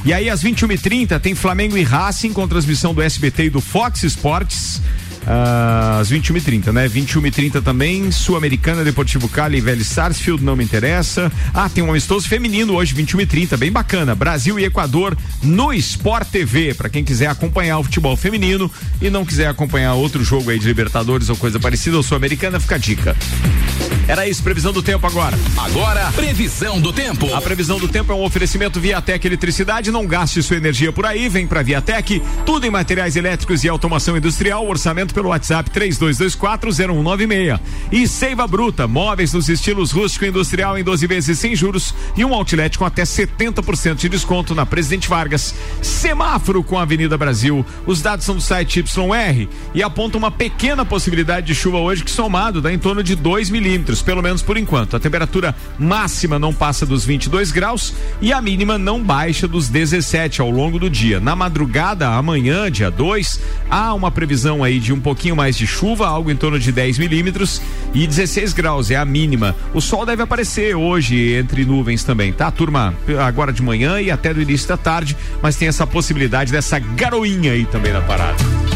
[0.03, 4.03] E aí às 21h30 tem Flamengo e Racing com transmissão do SBT e do Fox
[4.03, 4.81] Sports.
[5.25, 6.87] Às 21h30, né?
[6.87, 11.31] 21h30 também, Sul-Americana, Deportivo Cali e Velho Sarsfield, não me interessa.
[11.53, 14.15] Ah, tem um amistoso feminino hoje, 21h30, bem bacana.
[14.15, 18.69] Brasil e Equador no Sport TV, para quem quiser acompanhar o futebol feminino
[19.01, 22.75] e não quiser acompanhar outro jogo aí de Libertadores ou coisa parecida, ou Sul-Americana, fica
[22.75, 23.15] a dica.
[24.07, 25.37] Era isso, previsão do tempo agora.
[25.57, 27.33] Agora, previsão do tempo.
[27.33, 29.91] A previsão do tempo é um oferecimento Viatec Eletricidade.
[29.91, 32.21] Não gaste sua energia por aí, vem pra Viatec.
[32.45, 34.67] Tudo em materiais elétricos e automação industrial.
[34.67, 37.59] Orçamento pelo WhatsApp 32240196.
[37.91, 42.25] E Seiva Bruta, móveis nos estilos rústico e industrial em 12 vezes sem juros e
[42.25, 45.53] um outlet com até 70% de desconto na Presidente Vargas.
[45.81, 47.65] Semáforo com a Avenida Brasil.
[47.85, 52.11] Os dados são do site YR e apontam uma pequena possibilidade de chuva hoje que
[52.11, 54.95] somado dá em torno de 2 milímetros, pelo menos por enquanto.
[54.95, 60.41] A temperatura máxima não passa dos 22 graus e a mínima não baixa dos 17
[60.41, 61.19] ao longo do dia.
[61.19, 66.07] Na madrugada, amanhã, dia 2, há uma previsão aí de um pouquinho mais de chuva,
[66.07, 67.61] algo em torno de 10 milímetros
[67.93, 69.55] e 16 graus é a mínima.
[69.73, 72.93] O sol deve aparecer hoje entre nuvens também, tá, turma?
[73.23, 77.51] Agora de manhã e até do início da tarde, mas tem essa possibilidade dessa garoinha
[77.51, 78.72] aí também na parada.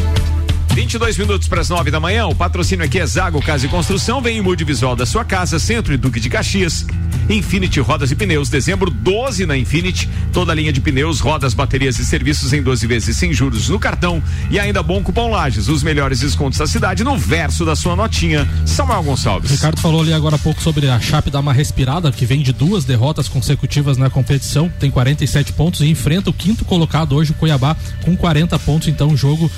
[0.77, 2.27] 22 minutos para as 9 da manhã.
[2.27, 4.21] O patrocínio aqui é Zago Casa e Construção.
[4.21, 6.85] Vem em visual da sua casa, Centro e Duque de Caxias.
[7.27, 10.07] Infinity Rodas e Pneus, dezembro 12 na Infinity.
[10.31, 13.79] Toda a linha de pneus, rodas, baterias e serviços em 12 vezes sem juros no
[13.79, 14.21] cartão.
[14.51, 18.47] E ainda bom cupom Lages, os melhores descontos da cidade no verso da sua notinha.
[18.65, 19.49] Samuel Gonçalves.
[19.49, 22.53] Ricardo falou ali agora há pouco sobre a Chape dar uma respirada, que vem de
[22.53, 27.33] duas derrotas consecutivas na competição, tem 47 pontos e enfrenta o quinto colocado hoje, o
[27.33, 28.87] Cuiabá, com 40 pontos.
[28.87, 29.51] Então, o jogo,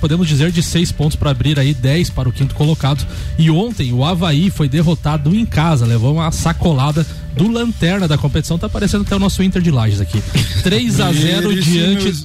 [0.00, 3.06] podemos dizer, de seis pontos para abrir aí 10 para o quinto colocado.
[3.38, 7.06] E ontem o Havaí foi derrotado em casa, levou uma sacolada
[7.36, 10.22] do lanterna da competição, tá aparecendo até o nosso Inter de Lages aqui.
[10.64, 12.24] 3 a 0 diante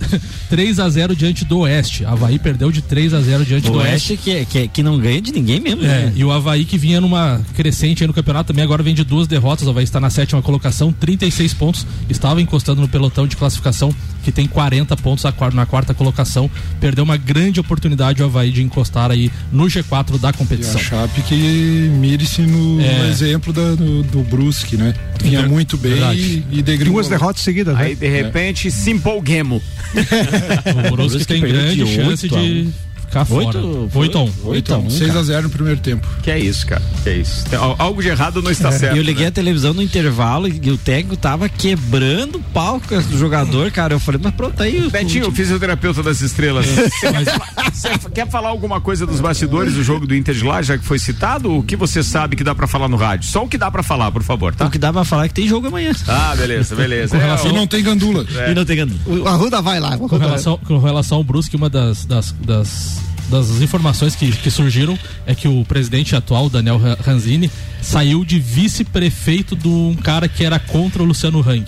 [0.50, 2.06] 3 a 0 diante do Oeste.
[2.06, 4.14] Havaí perdeu de 3 a 0 diante o do Oeste.
[4.14, 5.84] Oeste que, que, que não ganha de ninguém mesmo.
[5.84, 6.14] É, né?
[6.16, 9.28] e o Havaí que vinha numa crescente aí no campeonato também agora vem de duas
[9.28, 9.68] derrotas.
[9.68, 11.86] O Havaí está na sétima colocação, 36 pontos.
[12.10, 16.50] Estava encostando no pelotão de classificação que tem 40 pontos na quarta colocação.
[16.80, 20.80] Perdeu uma grande oportunidade o Havaí de encostar aí no G4 da competição.
[20.80, 23.00] E a Chape que mire-se no, É.
[23.00, 24.94] no exemplo da- do, do Brusque, né?
[25.22, 27.02] Vinha muito bem e, e degringolou.
[27.02, 27.84] Duas derrotas seguidas, né?
[27.86, 29.62] Aí de repente se empolguemos.
[30.92, 32.72] O Brusque tem grande de chance de um.
[33.12, 33.58] Ficar fora.
[33.60, 34.32] Oito- 8 a 1.
[34.46, 34.90] 8 a 1.
[34.90, 36.08] 6 a 0 no primeiro tempo.
[36.24, 36.82] Que é isso, cara.
[37.04, 37.44] Que é isso.
[37.78, 38.96] Algo de errado não está certo.
[38.96, 39.30] E eu liguei né?
[39.30, 43.94] a televisão no intervalo e o técnico tava quebrando o palco do jogador, cara.
[43.94, 44.82] Eu falei, mas pronto aí.
[44.86, 46.66] o- Betinho, o- fisioterapeuta das estrelas.
[46.66, 50.44] Você quer, falar, você quer falar alguma coisa dos bastidores do jogo do Inter de
[50.44, 51.52] lá, já que foi citado?
[51.58, 53.30] O que você sabe que dá pra falar no rádio?
[53.30, 54.66] Só o que dá pra falar, por favor, tá?
[54.66, 55.92] O que dá pra falar é que tem jogo amanhã.
[56.08, 57.16] Ah, beleza, beleza.
[57.16, 58.26] Com É, relação- E não tem gandula.
[58.50, 59.00] E não tem gandula.
[59.08, 59.98] O Arruda vai lá.
[59.98, 63.01] Com relação, com relação ao Brusque, uma das, das, das,
[63.32, 67.50] das informações que, que surgiram é que o presidente atual, Daniel Ra- Ranzini,
[67.82, 71.66] saiu de vice-prefeito de um cara que era contra o Luciano Hang.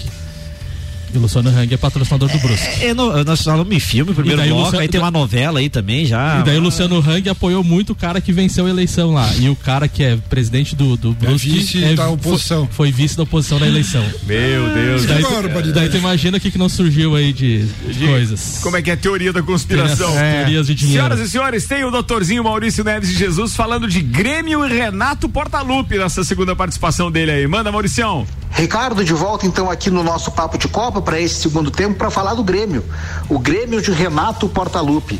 [1.13, 2.83] E o Luciano Hang é patrocinador do Brusque.
[2.85, 5.69] É, no- nós falamos em filme, primeiro daí bloco, Luciano- aí tem uma novela aí
[5.69, 6.39] também já.
[6.39, 9.29] E daí o Luciano Hang apoiou muito o cara que venceu a eleição lá.
[9.39, 11.49] E o cara que é presidente do, do Brusque.
[11.49, 12.67] vice da oposição.
[12.71, 14.03] Foi, foi vice da oposição na eleição.
[14.25, 15.05] Meu Deus.
[15.05, 15.71] Daí, barbaridade.
[15.73, 18.59] daí tu imagina o que, que não surgiu aí de, De- coisas.
[18.63, 20.11] Como é que é a teoria da conspiração?
[20.11, 20.99] Teoria- teorias de dinheiro.
[21.03, 25.29] Senhoras e senhores, tem o doutorzinho Maurício Neves de Jesus falando de Grêmio e Renato
[25.29, 27.47] Portaluppi nessa segunda participação dele aí.
[27.47, 28.25] Manda, Mauricião.
[28.53, 32.11] Ricardo, de volta então aqui no nosso Papo de Copa para esse segundo tempo para
[32.11, 32.85] falar do Grêmio.
[33.27, 35.19] O Grêmio de Renato Portaluppi.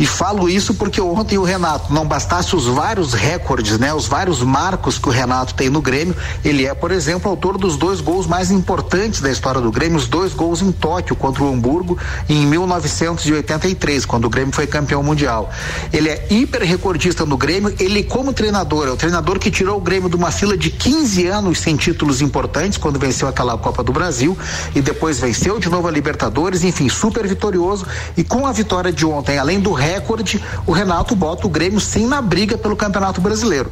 [0.00, 4.42] E falo isso porque ontem o Renato, não bastasse os vários recordes, né, os vários
[4.42, 8.26] marcos que o Renato tem no Grêmio, ele é, por exemplo, autor dos dois gols
[8.26, 11.98] mais importantes da história do Grêmio, os dois gols em Tóquio contra o Hamburgo
[12.30, 15.50] em 1983, quando o Grêmio foi campeão mundial.
[15.92, 19.82] Ele é hiper recordista no Grêmio, ele como treinador, é o treinador que tirou o
[19.82, 23.92] Grêmio de uma fila de 15 anos sem títulos importantes, quando venceu aquela Copa do
[23.92, 24.34] Brasil
[24.74, 27.86] e depois venceu de novo a Libertadores, enfim, super vitorioso
[28.16, 29.89] e com a vitória de ontem, além do recorde,
[30.66, 33.70] o Renato bota o Grêmio sim na briga pelo Campeonato Brasileiro.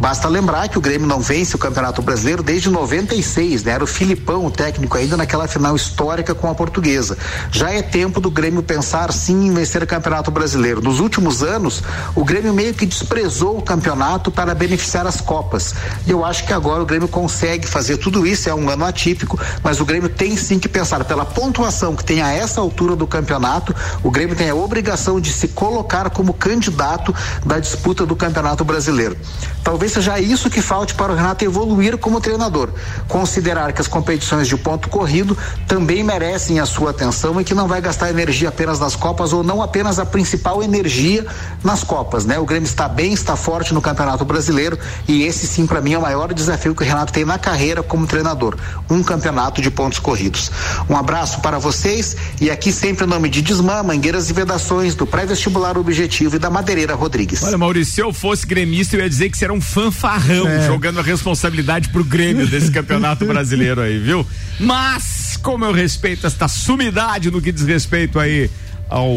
[0.00, 3.72] Basta lembrar que o Grêmio não vence o Campeonato Brasileiro desde 96, né?
[3.72, 7.18] Era o Filipão, o técnico, ainda naquela final histórica com a portuguesa.
[7.52, 10.80] Já é tempo do Grêmio pensar sim em vencer o Campeonato Brasileiro.
[10.80, 11.82] Nos últimos anos,
[12.14, 15.74] o Grêmio meio que desprezou o campeonato para beneficiar as Copas.
[16.06, 19.38] E eu acho que agora o Grêmio consegue fazer tudo isso, é um ano atípico,
[19.62, 23.06] mas o Grêmio tem sim que pensar pela pontuação que tem a essa altura do
[23.06, 27.14] campeonato, o Grêmio tem a obrigação de se colocar como candidato
[27.44, 29.16] da disputa do Campeonato Brasileiro.
[29.62, 32.70] Talvez seja isso que falte para o Renato evoluir como treinador,
[33.08, 37.68] considerar que as competições de ponto corrido também merecem a sua atenção e que não
[37.68, 41.26] vai gastar energia apenas nas Copas ou não apenas a principal energia
[41.62, 42.38] nas Copas, né?
[42.38, 45.98] O Grêmio está bem, está forte no Campeonato Brasileiro e esse sim para mim é
[45.98, 48.56] o maior desafio que o Renato tem na carreira como treinador,
[48.88, 50.50] um campeonato de pontos corridos.
[50.88, 55.06] Um abraço para vocês e aqui sempre em nome de Desmã, Mangueiras e Vedações, do
[55.20, 57.42] Pré-Vestibular Objetivo e da Madeireira Rodrigues.
[57.42, 60.66] Olha, Maurício, se eu fosse gremista, eu ia dizer que você era um fanfarrão, é.
[60.66, 64.26] jogando a responsabilidade pro Grêmio desse campeonato brasileiro aí, viu?
[64.58, 68.50] Mas, como eu respeito esta sumidade no que diz respeito aí
[68.88, 69.10] ao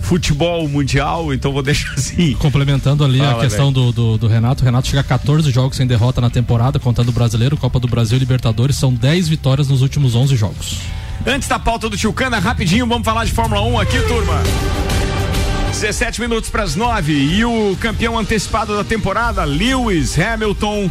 [0.00, 2.34] futebol mundial, então vou deixar assim.
[2.34, 5.76] Complementando ali Fala, a questão do, do, do, Renato, o Renato chega a 14 jogos
[5.76, 9.66] sem derrota na temporada, contando o brasileiro, Copa do Brasil e Libertadores, são 10 vitórias
[9.66, 10.78] nos últimos 11 jogos.
[11.26, 14.40] Antes da pauta do Tio Cana, rapidinho, vamos falar de Fórmula 1 aqui, turma.
[15.80, 20.90] 17 minutos para as 9 e o campeão antecipado da temporada, Lewis Hamilton,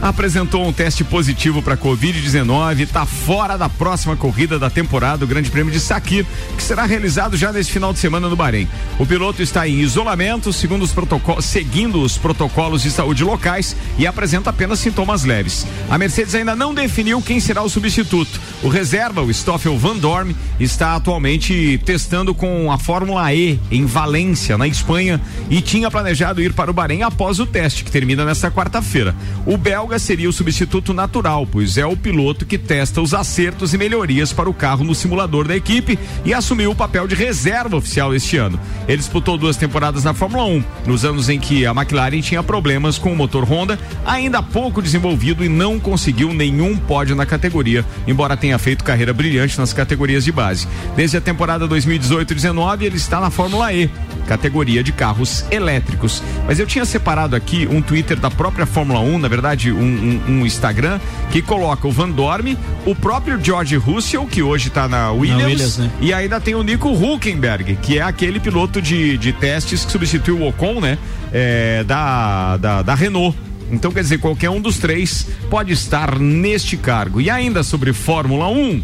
[0.00, 5.50] apresentou um teste positivo para Covid-19 está fora da próxima corrida da temporada do Grande
[5.50, 6.26] Prêmio de Sakir,
[6.56, 8.68] que será realizado já nesse final de semana no Bahrein.
[8.98, 14.06] O piloto está em isolamento, segundo os protocolos, seguindo os protocolos de saúde locais e
[14.06, 15.66] apresenta apenas sintomas leves.
[15.88, 18.40] A Mercedes ainda não definiu quem será o substituto.
[18.62, 24.58] O reserva, o Stoffel Van Dorn, está atualmente testando com a Fórmula E em Valência,
[24.58, 25.20] na Espanha,
[25.50, 29.14] e tinha planejado ir para o Bahrein após o teste, que termina nesta quarta-feira.
[29.44, 33.72] O Bel belga seria o substituto natural, pois é o piloto que testa os acertos
[33.72, 37.76] e melhorias para o carro no simulador da equipe e assumiu o papel de reserva
[37.76, 38.58] oficial este ano.
[38.88, 42.98] Ele disputou duas temporadas na Fórmula 1, nos anos em que a McLaren tinha problemas
[42.98, 48.36] com o motor Honda, ainda pouco desenvolvido e não conseguiu nenhum pódio na categoria, embora
[48.36, 50.66] tenha feito carreira brilhante nas categorias de base.
[50.96, 53.88] Desde a temporada 2018-19, ele está na Fórmula E,
[54.26, 56.20] categoria de carros elétricos.
[56.44, 60.40] Mas eu tinha separado aqui um Twitter da própria Fórmula 1, na verdade, um, um,
[60.40, 60.98] um, Instagram
[61.30, 65.46] que coloca o Van Dorme, o próprio George Russell, que hoje está na Williams, na
[65.46, 65.90] Williams né?
[66.00, 70.38] e ainda tem o Nico Hulkenberg, que é aquele piloto de, de testes que substituiu
[70.38, 70.98] o Ocon, né?
[71.32, 73.36] É, da, da, da Renault.
[73.70, 77.20] Então, quer dizer, qualquer um dos três pode estar neste cargo.
[77.20, 78.82] E ainda sobre Fórmula 1,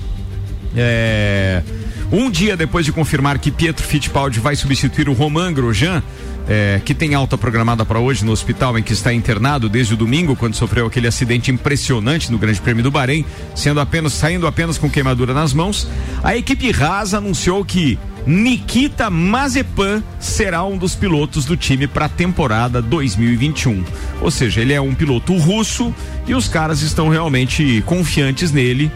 [0.77, 1.63] é,
[2.11, 6.03] um dia depois de confirmar que Pietro Fittipaldi vai substituir o Romain Grosjean,
[6.49, 9.97] é, que tem alta programada para hoje no hospital em que está internado desde o
[9.97, 13.25] domingo, quando sofreu aquele acidente impressionante no Grande Prêmio do Bahrein,
[13.55, 15.89] sendo apenas saindo apenas com queimadura nas mãos,
[16.23, 22.09] a equipe Haas anunciou que Nikita Mazepan será um dos pilotos do time para a
[22.09, 23.85] temporada 2021.
[24.21, 25.93] Ou seja, ele é um piloto russo
[26.27, 28.93] e os caras estão realmente confiantes nele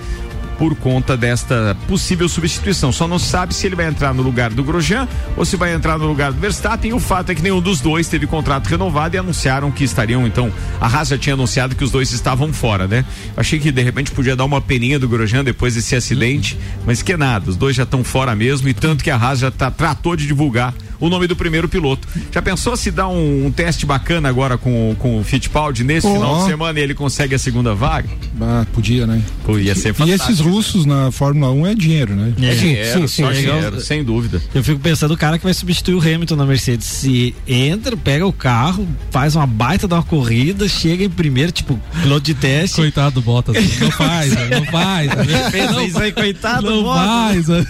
[0.58, 2.92] por conta desta possível substituição.
[2.92, 5.98] Só não sabe se ele vai entrar no lugar do Grosjean ou se vai entrar
[5.98, 6.92] no lugar do Verstappen.
[6.92, 10.52] O fato é que nenhum dos dois teve contrato renovado e anunciaram que estariam, então,
[10.80, 13.04] a Haas já tinha anunciado que os dois estavam fora, né?
[13.36, 17.16] Achei que de repente podia dar uma peninha do Grosjean depois desse acidente, mas que
[17.16, 20.16] nada, os dois já estão fora mesmo e tanto que a Haas já tá, tratou
[20.16, 22.06] de divulgar o nome do primeiro piloto.
[22.32, 26.12] Já pensou se dá um, um teste bacana agora com, com o Fittipaldi nesse oh.
[26.12, 28.08] final de semana e ele consegue a segunda vaga?
[28.40, 29.22] Ah, podia, né?
[29.44, 30.30] Podia ser fantástico.
[30.30, 32.32] E esses russos na Fórmula 1 é dinheiro, né?
[32.40, 34.40] É, é dinheiro, sim, sim, é dinheiro, sem dúvida.
[34.54, 36.86] Eu fico pensando o cara que vai substituir o Hamilton na Mercedes.
[36.86, 41.80] Se entra, pega o carro, faz uma baita de uma corrida, chega em primeiro, tipo,
[42.02, 42.76] piloto de teste.
[42.76, 45.10] Coitado do Bottas, não faz, não faz.
[45.50, 47.46] Pensa isso aí, coitado não do Bottas.
[47.46, 47.66] Faz,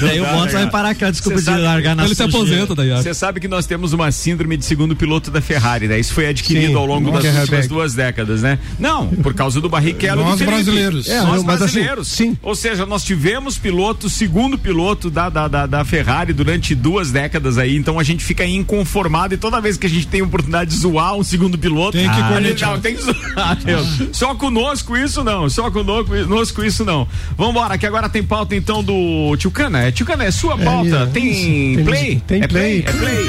[0.00, 2.90] daí o Bottas vai parar cá, desculpa de largar na Ele se aposenta daí.
[2.90, 5.98] Você sabe que nós temos uma síndrome de segundo piloto da Ferrari, né?
[5.98, 8.58] Isso foi adquirido Sim, ao longo das últimas duas décadas, né?
[8.78, 11.08] Não, por causa do Barrichello Nós brasileiros.
[11.08, 12.12] É, nós assim, brasileiros.
[12.12, 12.38] Assim, sim.
[12.42, 17.58] Ou seja, nós tivemos piloto, segundo piloto da, da, da, da, Ferrari durante duas décadas
[17.58, 20.70] aí, então a gente fica inconformado e toda vez que a gente tem a oportunidade
[20.70, 23.58] de zoar um segundo piloto, tem que ah, não, tem que zoar,
[24.12, 27.06] Só conosco isso não, só conosco isso não.
[27.36, 29.82] Vambora, que agora tem pauta então do Tio Cana.
[29.82, 30.96] É, Tio Cana, é sua pauta.
[30.96, 32.22] É, tem, tem, play?
[32.26, 32.82] Tem é play.
[32.82, 32.96] play.
[32.96, 33.26] É play.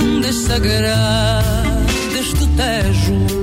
[0.00, 3.42] Ondas sagradas do Tejo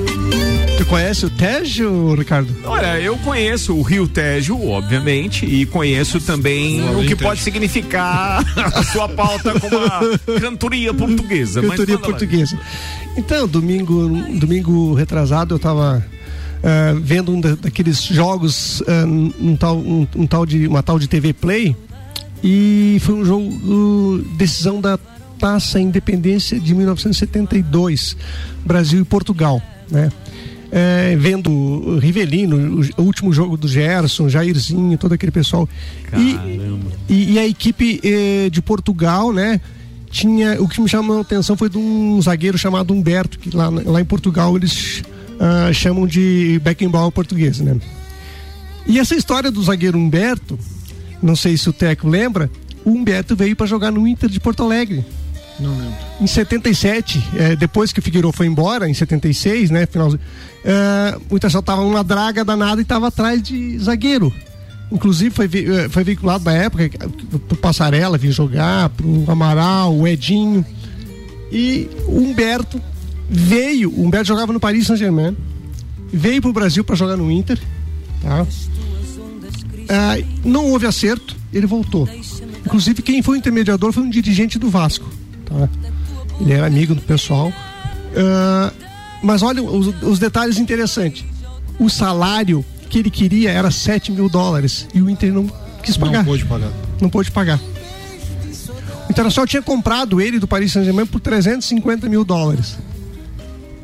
[0.90, 2.52] conhece o Tejo, Ricardo?
[2.66, 8.84] Olha, eu conheço o Rio Tejo, obviamente, e conheço também o que pode significar a
[8.84, 11.62] sua pauta como a cantoria portuguesa.
[11.62, 12.60] Cantoria portuguesa.
[13.16, 14.10] Então, domingo,
[14.40, 16.04] domingo retrasado eu tava
[16.60, 19.06] uh, vendo um daqueles jogos, uh,
[19.40, 21.76] um, tal, um, um, tal de, uma tal de TV Play,
[22.44, 24.98] e foi um jogo decisão da
[25.40, 28.16] Taça Independência de 1972,
[28.66, 30.12] Brasil e Portugal, né?
[30.72, 35.68] É, vendo o Rivelino, o, último jogo do Gerson, Jairzinho, todo aquele pessoal.
[36.16, 39.60] E, e, e, a equipe eh, de Portugal, né?
[40.12, 43.70] Tinha, o que me chamou a atenção foi de um zagueiro chamado Humberto, que lá,
[43.70, 45.02] lá em Portugal eles
[45.40, 47.78] uh, chamam de Beckenbauer português, né?
[48.86, 50.58] E essa história do zagueiro Humberto,
[51.22, 52.50] não sei se o Teco lembra,
[52.84, 55.06] o Humberto veio para jogar no Inter de Porto Alegre.
[55.60, 55.94] Não lembro.
[56.22, 59.86] Em 77, é, depois que o Figueiredo foi embora, em 76, né?
[59.86, 60.14] Final,
[60.64, 64.34] é, o Internacional tava uma draga danada e tava atrás de zagueiro.
[64.92, 66.90] Inclusive foi, é, foi veiculado na época
[67.48, 70.66] pro Passarela vir jogar, pro Amaral, o Edinho.
[71.52, 72.82] E o Humberto
[73.30, 75.36] veio, o Humberto jogava no Paris Saint-Germain,
[76.12, 77.60] veio pro Brasil para jogar no Inter,
[78.22, 78.46] tá?
[79.88, 82.08] É, não houve acerto, ele voltou.
[82.66, 85.10] Inclusive quem foi o intermediador foi um dirigente do Vasco.
[85.46, 85.70] Tá?
[86.40, 87.50] Ele era amigo do pessoal.
[87.50, 88.74] Uh,
[89.24, 91.26] mas olha os, os, detalhes interessantes.
[91.80, 95.48] O salário que ele queria era 7 mil dólares e o Inter não
[95.84, 96.20] quis pagar.
[96.20, 96.72] Não pôde pagar.
[97.02, 97.60] Não pôde pagar.
[99.08, 102.78] O Internacional tinha comprado ele do Paris Saint-Germain por 350 mil dólares.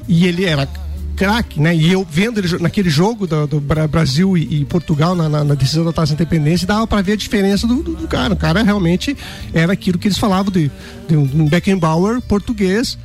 [0.08, 0.68] E ele era
[1.16, 1.76] craque, né?
[1.76, 5.56] E eu vendo ele naquele jogo do, do Brasil e, e Portugal na, na, na,
[5.56, 8.34] decisão da taça de independência, dava para ver a diferença do, do, do, cara.
[8.34, 9.16] O cara realmente
[9.54, 10.70] era aquilo que eles falavam de,
[11.08, 12.98] de um Beckenbauer português.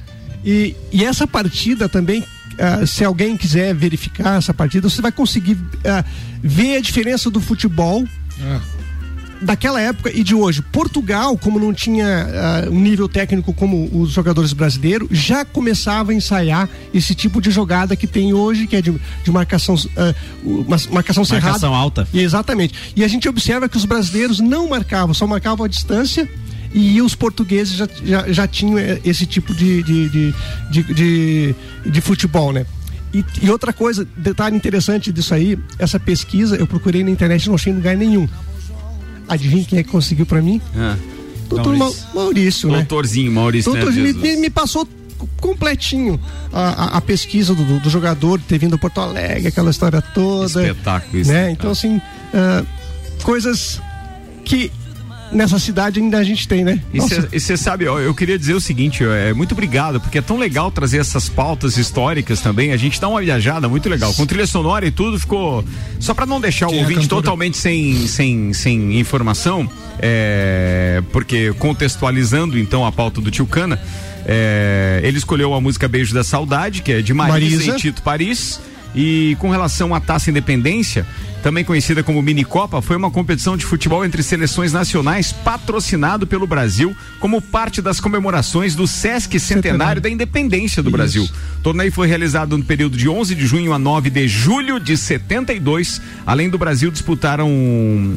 [0.44, 5.52] E, e essa partida também, uh, se alguém quiser verificar essa partida, você vai conseguir
[5.52, 6.04] uh,
[6.42, 8.04] ver a diferença do futebol.
[8.42, 8.79] Ah
[9.40, 10.62] daquela época e de hoje.
[10.62, 16.14] Portugal, como não tinha uh, um nível técnico como os jogadores brasileiros, já começava a
[16.14, 18.92] ensaiar esse tipo de jogada que tem hoje, que é de,
[19.24, 21.46] de marcação, uh, marcação cerrada.
[21.46, 22.08] Marcação alta.
[22.12, 22.74] E, exatamente.
[22.94, 26.28] E a gente observa que os brasileiros não marcavam, só marcavam a distância
[26.72, 30.34] e os portugueses já, já, já tinham eh, esse tipo de, de, de,
[30.70, 32.64] de, de, de futebol, né?
[33.12, 37.48] E, e, outra coisa, detalhe interessante disso aí, essa pesquisa eu procurei na internet e
[37.48, 38.28] não achei em lugar nenhum.
[39.30, 40.60] Adivinha quem é que conseguiu para mim?
[40.76, 40.96] Ah,
[41.48, 42.76] Doutor Maurício, Maurício né?
[42.78, 44.86] Doutorzinho Maurício Doutorzinho, me, me, passou
[45.40, 46.20] completinho
[46.52, 50.62] a, a, a pesquisa do, do, jogador, ter vindo a Porto Alegre, aquela história toda.
[50.62, 51.20] Espetáculo, né?
[51.20, 51.52] Espetáculo.
[51.52, 52.66] Então, assim, uh,
[53.22, 53.80] coisas
[54.44, 54.72] que
[55.32, 56.80] nessa cidade ainda a gente tem, né?
[56.92, 57.00] E
[57.38, 60.38] você sabe, ó, eu queria dizer o seguinte, ó, é muito obrigado, porque é tão
[60.38, 62.72] legal trazer essas pautas históricas também.
[62.72, 64.12] A gente dá uma viajada muito legal.
[64.14, 65.64] Com trilha sonora e tudo, ficou.
[65.98, 71.02] Só para não deixar Quem o ouvinte é totalmente sem, sem, sem informação, é...
[71.12, 73.80] porque contextualizando então a pauta do Tio Cana.
[74.26, 77.76] É, ele escolheu a música Beijo da Saudade, que é de Marisa, Marisa.
[77.76, 78.60] e Tito Paris.
[78.94, 81.06] E com relação à Taça Independência,
[81.42, 86.46] também conhecida como Mini Copa, foi uma competição de futebol entre seleções nacionais patrocinado pelo
[86.46, 90.96] Brasil como parte das comemorações do Sesc Centenário da Independência do Isso.
[90.96, 91.24] Brasil.
[91.58, 94.96] O torneio foi realizado no período de 11 de junho a 9 de julho de
[94.96, 96.00] 72.
[96.26, 97.50] Além do Brasil, disputaram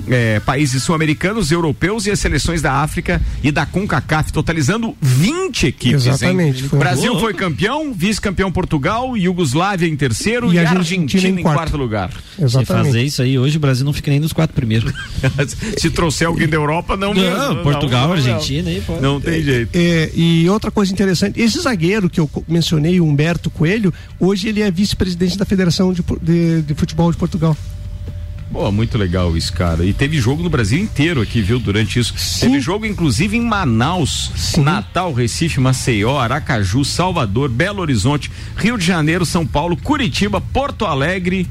[0.09, 6.05] é, países sul-americanos, europeus e as seleções da África e da CONCACAF, totalizando 20 equipes.
[6.05, 6.63] Exatamente.
[6.63, 11.43] Foi Brasil foi campeão, vice-campeão Portugal, Iugoslávia em terceiro e, e a Argentina, Argentina em
[11.43, 12.11] quarto, quarto lugar.
[12.39, 14.91] Exatamente isso aí, hoje o Brasil não fica nem nos quatro primeiros.
[15.78, 17.14] Se trouxer alguém da Europa, não.
[17.14, 19.01] Não, não Portugal, não, Argentina aí pode.
[19.01, 19.70] Não tem jeito.
[19.74, 24.61] É, e outra coisa interessante, esse zagueiro que eu mencionei, o Humberto Coelho, hoje ele
[24.61, 27.55] é vice-presidente da Federação de, de, de Futebol de Portugal.
[28.53, 29.84] Pô, muito legal isso, cara.
[29.84, 32.14] E teve jogo no Brasil inteiro aqui, viu, durante isso.
[32.16, 32.41] Sim.
[32.41, 34.61] Teve jogo, inclusive, em Manaus, Sim.
[34.61, 41.47] Natal, Recife, Maceió, Aracaju, Salvador, Belo Horizonte, Rio de Janeiro, São Paulo, Curitiba, Porto Alegre,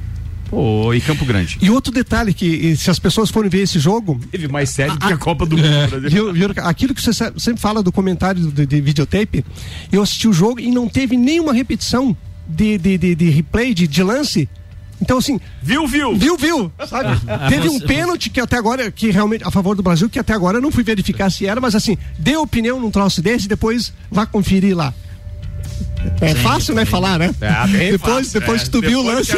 [0.54, 1.56] Oh, e Campo Grande.
[1.62, 5.06] E outro detalhe que se as pessoas forem ver esse jogo, teve mais sério do
[5.06, 5.66] que a Copa do Mundo.
[5.66, 9.42] É, viu, viu, aquilo que você sempre fala do comentário de, de videotape,
[9.90, 12.14] eu assisti o jogo e não teve nenhuma repetição
[12.46, 14.46] de, de, de, de replay, de, de lance.
[15.00, 15.40] Então, assim.
[15.62, 16.14] Viu, viu?
[16.14, 16.72] Viu, viu?
[16.86, 17.18] Sabe?
[17.48, 20.58] Teve um pênalti que até agora, que realmente, a favor do Brasil, que até agora
[20.58, 23.92] eu não fui verificar se era, mas assim, dê opinião num troço desse e depois
[24.10, 24.94] vá conferir lá.
[26.20, 27.32] É fácil, né, falar, né?
[27.40, 28.64] É, depois, fácil, depois é.
[28.64, 29.32] que tu viu o lance.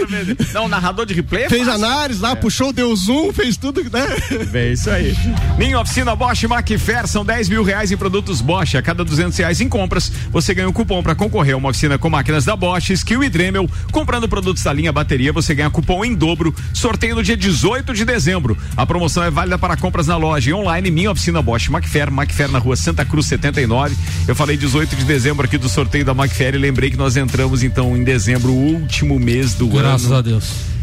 [0.54, 1.84] Não, narrador de replay é Fez fácil.
[1.84, 2.34] análise lá, É.
[2.34, 4.06] puxou, deu zoom, fez tudo, né?
[4.52, 5.14] É isso aí.
[5.58, 8.76] Minha oficina Bosch Macfair são 10 mil reais em produtos Bosch.
[8.76, 11.98] A cada 200 reais em compras, você ganha um cupom para concorrer a uma oficina
[11.98, 13.68] com máquinas da Bosch, Skill e Dremel.
[13.92, 16.54] Comprando produtos da linha bateria, você ganha cupom em dobro.
[16.72, 18.56] Sorteio no dia 18 de dezembro.
[18.74, 20.90] A promoção é válida para compras na loja e online.
[20.90, 23.94] Minha oficina Bosch Macfair, Macfair na rua Santa Cruz 79.
[24.26, 26.13] Eu falei 18 de dezembro aqui do sorteio da
[26.54, 29.78] E lembrei que nós entramos então em dezembro, o último mês do ano.
[29.78, 30.73] Graças a Deus.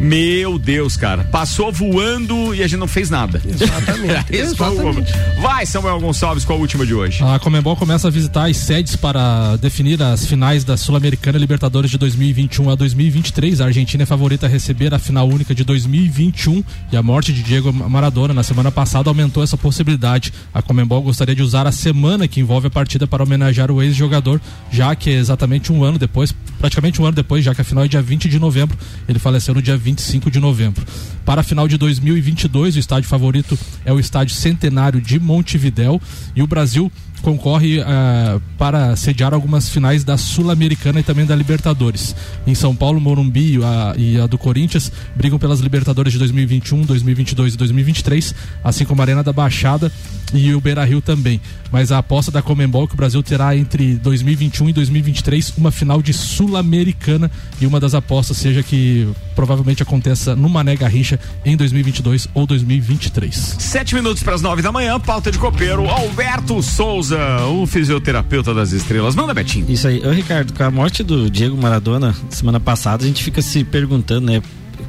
[0.00, 1.24] Meu Deus, cara.
[1.24, 3.42] Passou voando e a gente não fez nada.
[3.44, 4.08] Exatamente.
[4.58, 5.12] O momento.
[5.40, 7.22] Vai, Samuel Gonçalves, qual a última de hoje?
[7.22, 11.90] A Comembol começa a visitar as sedes para definir as finais da Sul-Americana e Libertadores
[11.90, 13.60] de 2021 a 2023.
[13.60, 17.42] A Argentina é favorita a receber a final única de 2021 e a morte de
[17.42, 20.32] Diego Maradona na semana passada aumentou essa possibilidade.
[20.52, 24.40] A Comembol gostaria de usar a semana que envolve a partida para homenagear o ex-jogador,
[24.70, 27.84] já que é exatamente um ano depois, praticamente um ano depois, já que a final
[27.84, 28.76] é dia 20 de novembro.
[29.08, 30.84] Ele faleceu no dia 25 de novembro.
[31.24, 36.00] Para a final de 2022, o estádio favorito é o Estádio Centenário de Montevidéu
[36.36, 42.14] e o Brasil concorre ah, para sediar algumas finais da Sul-Americana e também da Libertadores.
[42.46, 46.82] Em São Paulo, Morumbi e a, e a do Corinthians brigam pelas Libertadores de 2021,
[46.82, 49.90] 2022 e 2023, assim como a Arena da Baixada
[50.32, 51.40] e o Beira-Rio também.
[51.70, 55.70] Mas a aposta da Comembol é que o Brasil terá entre 2021 e 2023 uma
[55.70, 61.56] final de Sul-Americana e uma das apostas seja que provavelmente aconteça no Mané Garrincha em
[61.56, 63.56] 2022 ou 2023.
[63.58, 68.72] Sete minutos para as nove da manhã, pauta de copeiro, Alberto Souza, o fisioterapeuta das
[68.72, 69.14] estrelas.
[69.14, 69.66] Manda, Betinho.
[69.68, 70.00] Isso aí.
[70.06, 74.26] Ô, Ricardo, com a morte do Diego Maradona semana passada, a gente fica se perguntando,
[74.26, 74.42] né?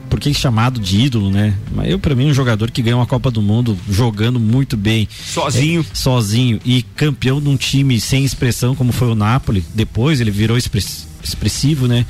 [0.09, 1.53] Por que chamado de ídolo, né?
[1.73, 5.07] Mas eu, pra mim, um jogador que ganhou uma Copa do Mundo jogando muito bem.
[5.25, 5.81] Sozinho.
[5.81, 6.59] É, sozinho.
[6.65, 9.63] E campeão de um time sem expressão, como foi o Napoli.
[9.73, 12.05] Depois ele virou express- expressivo, né?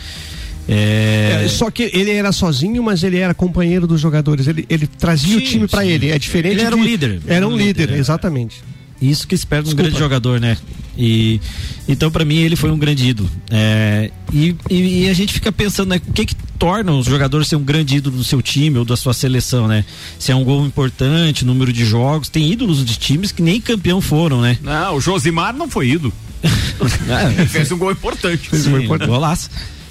[0.68, 1.44] É...
[1.46, 4.48] É, só que ele era sozinho, mas ele era companheiro dos jogadores.
[4.48, 5.90] Ele, ele trazia o Sim, time pra sim.
[5.90, 6.10] ele.
[6.12, 6.54] É diferente.
[6.54, 7.22] Ele era de- um líder.
[7.28, 7.98] Era um Um líder, líder, é.
[7.98, 8.64] exatamente.
[9.02, 10.58] Isso que espera de um grande jogador, né?
[10.98, 11.40] E
[11.88, 13.30] então para mim ele foi um grande ídolo.
[13.50, 16.02] É, e, e- e a gente fica pensando, né?
[16.06, 18.98] O que que torna os jogadores ser um grande ídolo do seu time ou da
[18.98, 19.86] sua seleção, né?
[20.20, 24.02] Se é um gol importante, número de jogos, tem ídolos de times que nem campeão
[24.02, 24.58] foram, né?
[24.62, 26.14] Não, o Josimar não foi ídolo.
[27.38, 28.50] Ele fez um gol importante.
[28.58, 28.72] Sim,
[29.08, 29.50] golaço.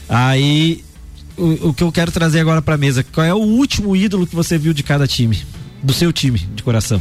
[0.09, 0.85] Aí
[1.37, 4.35] o, o que eu quero trazer agora pra mesa, qual é o último ídolo que
[4.35, 5.39] você viu de cada time?
[5.83, 7.01] Do seu time, de coração.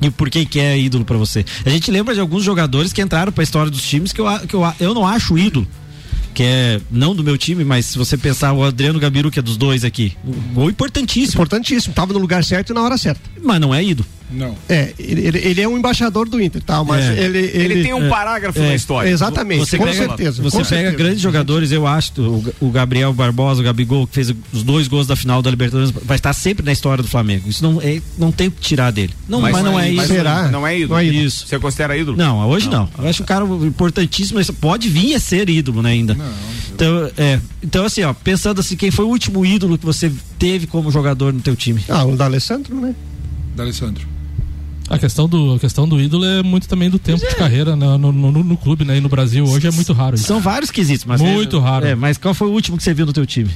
[0.00, 1.44] E por que que é ídolo pra você?
[1.64, 4.40] A gente lembra de alguns jogadores que entraram pra história dos times que eu, a-
[4.40, 5.66] que eu, a- eu não acho ídolo.
[6.34, 9.42] Que é, não do meu time, mas se você pensar o Adriano Gabiru, que é
[9.42, 10.12] dos dois aqui.
[10.22, 11.32] Um gol importantíssimo.
[11.34, 11.94] Importantíssimo.
[11.94, 13.22] Tava no lugar certo e na hora certa.
[13.42, 14.06] Mas não é ídolo.
[14.30, 14.56] Não.
[14.68, 17.24] É, ele, ele- é um embaixador do Inter, tal, mas É.
[17.24, 17.74] ele, ele.
[17.74, 19.08] Ele tem um parágrafo na história.
[19.08, 20.42] Exatamente, Você com pega, certeza.
[20.42, 20.96] Você com pega certeza.
[20.96, 25.06] grandes jogadores, eu acho, o, o Gabriel Barbosa, o Gabigol, que fez os dois gols
[25.06, 27.48] da final da Libertadores, vai estar sempre na história do Flamengo.
[27.48, 29.14] Isso não, é, não tem o que tirar dele.
[29.28, 30.12] Não, mas, não é isso.
[30.50, 30.90] Não é ídolo.
[30.92, 31.46] Não é isso.
[31.46, 32.16] Você considera ídolo?
[32.16, 32.88] Não, hoje não.
[32.98, 36.16] Eu acho um cara importantíssimo, mas pode vir a ser ídolo, né, ainda.
[36.74, 40.66] Então, é, então, assim, ó, pensando assim, quem foi o último ídolo que você teve
[40.66, 41.82] como jogador no teu time?
[41.88, 42.94] Ah, o D'Alessandro, né?
[43.54, 44.06] D'Alessandro.
[44.88, 47.86] A questão do, a questão do ídolo é muito também do tempo de carreira né,
[47.98, 48.98] no, no, no- no clube, né?
[48.98, 50.24] E no Brasil hoje é muito raro isso.
[50.24, 51.86] São vários quesitos, mas Muito é, raro.
[51.86, 53.50] É, mas qual foi o último que você viu no teu time?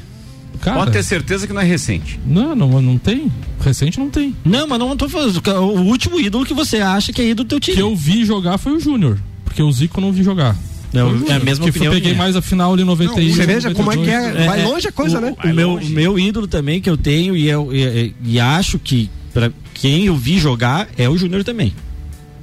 [0.61, 2.21] Cara, Pode ter certeza que não é recente.
[2.27, 3.31] Não, não, não tem.
[3.61, 4.35] Recente não tem.
[4.45, 5.41] Não, mas não tô falando.
[5.61, 7.77] O último ídolo que você acha que é ídolo do teu time.
[7.77, 9.17] Que eu vi jogar foi o Júnior.
[9.45, 10.55] Porque o Zico eu não vi jogar.
[10.93, 12.23] Não, é a mesma que opinião eu peguei minha.
[12.25, 13.33] mais a final ali em 91.
[13.33, 14.21] Você veja como é que é.
[14.21, 14.47] 92.
[14.47, 15.35] Vai longe a coisa, o, né?
[15.45, 19.09] O meu, o meu ídolo também que eu tenho e, eu, e, e acho que
[19.33, 19.51] pra
[19.81, 21.73] quem eu vi jogar é o Júnior também.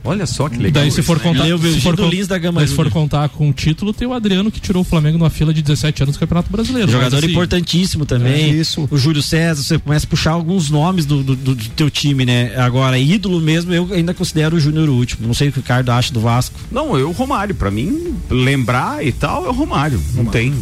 [0.03, 0.83] Olha só que legal.
[0.83, 1.23] daí se for né?
[1.23, 4.49] contar, se for, Lins da Gama se for contar com o título, tem o Adriano
[4.49, 6.89] que tirou o Flamengo numa fila de 17 anos do Campeonato Brasileiro.
[6.89, 8.33] Jogador assim, importantíssimo também.
[8.33, 8.87] É isso.
[8.89, 12.55] O Júlio César, você começa a puxar alguns nomes do, do, do- teu time, né?
[12.55, 15.27] Agora, ídolo mesmo, eu ainda considero o Júnior o último.
[15.27, 16.57] Não sei o que o Ricardo acha do Vasco.
[16.71, 17.53] Não, eu, Romário.
[17.53, 20.01] Pra mim, lembrar e tal é o Romário.
[20.13, 20.53] Não tem.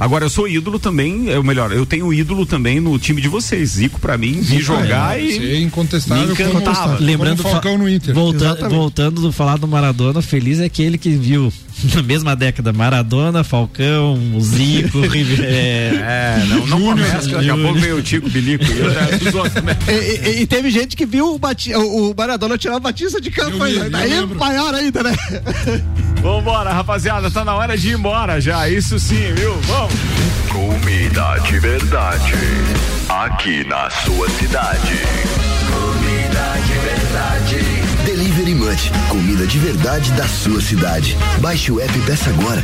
[0.00, 3.28] Agora, eu sou ídolo também, é o melhor, eu tenho ídolo também no time de
[3.28, 3.70] vocês.
[3.70, 5.62] Zico, pra mim, vi jogar é e.
[5.62, 6.26] incontestável.
[6.26, 6.96] Me encantava.
[6.96, 8.14] Como, Lembrando como Falcão no Inter.
[8.14, 8.74] Volta, Exatamente.
[8.74, 11.52] voltando do falar do Maradona, feliz é aquele que viu
[11.94, 17.54] na mesma década Maradona, Falcão, Zico, River, é, É, não, não começa, que daqui a
[17.56, 18.64] pouco veio o Tico Bilico.
[18.64, 19.76] e eu já- dos outros também.
[19.88, 23.20] E, e- e teve gente que viu o, Bati, o, o Maradona tirar o Batista
[23.20, 24.38] de campo eu Daí lembro.
[24.38, 25.14] maior ainda, né?
[26.22, 28.68] Vambora, rapaziada, tá na hora de ir embora já.
[28.68, 29.54] Isso sim, viu?
[29.62, 29.92] Vamos.
[30.48, 32.32] Comida de verdade.
[33.08, 34.98] Aqui na sua cidade.
[38.38, 38.54] Comida de verdade.
[38.54, 38.92] Delivery Munch.
[39.08, 41.16] Comida de verdade da sua cidade.
[41.40, 42.62] Baixe o app e peça agora.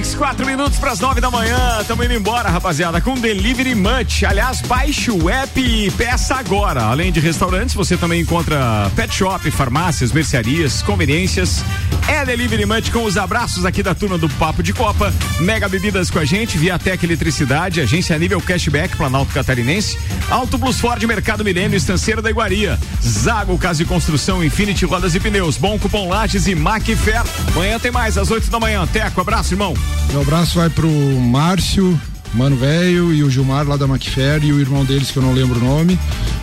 [0.00, 1.84] Mix, quatro minutos para as nove da manhã.
[1.86, 4.24] Tamo indo embora, rapaziada, com Delivery Munch.
[4.24, 6.84] Aliás, baixe o app e peça agora.
[6.84, 11.62] Além de restaurantes, você também encontra pet shop, farmácias, mercearias, conveniências.
[12.08, 15.12] É Delivery Munch com os abraços aqui da turma do Papo de Copa.
[15.38, 19.98] Mega Bebidas com a gente, Viatec Eletricidade, agência nível cashback, Planalto Catarinense.
[20.30, 22.78] Auto Plus Ford, Mercado Milênio, Estanceiro da Iguaria.
[23.06, 25.58] Zago, Casa de Construção, Infinity Rodas e Pneus.
[25.58, 27.22] Bom Cupom Lages e Macfer.
[27.54, 28.86] Amanhã tem mais, às oito da manhã.
[28.86, 29.74] Teco, abraço, irmão.
[30.10, 31.98] Meu abraço vai pro Márcio,
[32.34, 35.32] Mano Velho e o Gilmar lá da Macfer e o irmão deles que eu não
[35.32, 35.98] lembro o nome.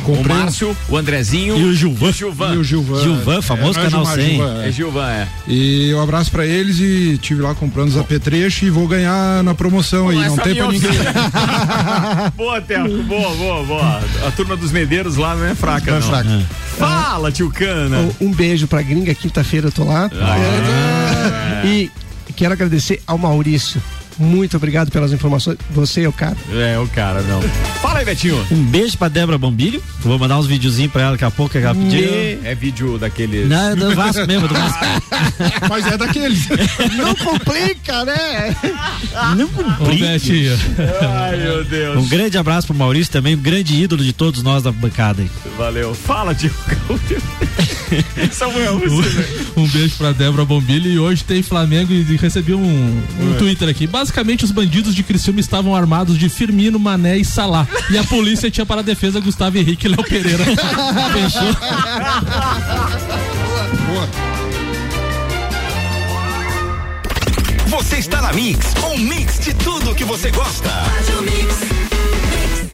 [0.06, 2.08] o Márcio, o Andrezinho E o Gilvan.
[2.08, 2.54] E o Gilvan.
[2.54, 3.02] E o Gilvan.
[3.02, 4.30] Gilvan, famoso não é canal Gilmar, 100.
[4.36, 5.28] Gilvan, É Gilvan, é.
[5.48, 9.54] E um abraço pra eles e tive lá comprando os apetrechos e vou ganhar na
[9.54, 10.92] promoção aí, não tem pra ninguém.
[12.36, 14.02] boa, Teco, boa, boa, boa.
[14.26, 16.42] A turma dos medeiros lá não é fraca, Não é fraca.
[16.78, 18.10] Fala, tio Cana.
[18.22, 20.10] Um beijo pra gringa, quinta-feira eu tô lá.
[21.66, 21.90] E
[22.38, 23.82] quero agradecer ao Maurício.
[24.20, 25.58] Muito obrigado pelas informações.
[25.72, 26.36] Você é o cara.
[26.52, 27.42] É, o cara, não.
[27.82, 28.46] Fala aí, Betinho.
[28.52, 29.82] Um beijo pra Débora Bombilho.
[30.00, 32.10] Vou mandar uns videozinhos pra ela daqui a pouco, que ela pediu.
[32.44, 33.48] É vídeo daqueles.
[33.48, 34.86] Não, é do Vasco mesmo, do Vasco.
[35.70, 36.48] Mas é daqueles.
[36.98, 38.56] Não complica, né?
[39.36, 40.04] Não Ô, complique.
[40.04, 40.58] Betinho.
[41.02, 41.98] Ai, meu Deus.
[41.98, 45.30] Um grande abraço pro Maurício também, um grande ídolo de todos nós da bancada aí.
[45.58, 45.94] Valeu.
[45.94, 46.52] Fala, tio.
[48.32, 49.52] Samuel, você.
[49.56, 53.88] Um beijo pra Débora Bombilho e hoje tem Flamengo e recebi um, um Twitter aqui.
[54.08, 57.68] Basicamente, os bandidos de Criciúma estavam armados de Firmino, Mané e Salá.
[57.92, 60.46] E a polícia tinha para a defesa Gustavo Henrique e Léo Pereira.
[61.12, 61.42] Fechou?
[67.68, 70.70] Você está na Mix, um mix de tudo que você gosta.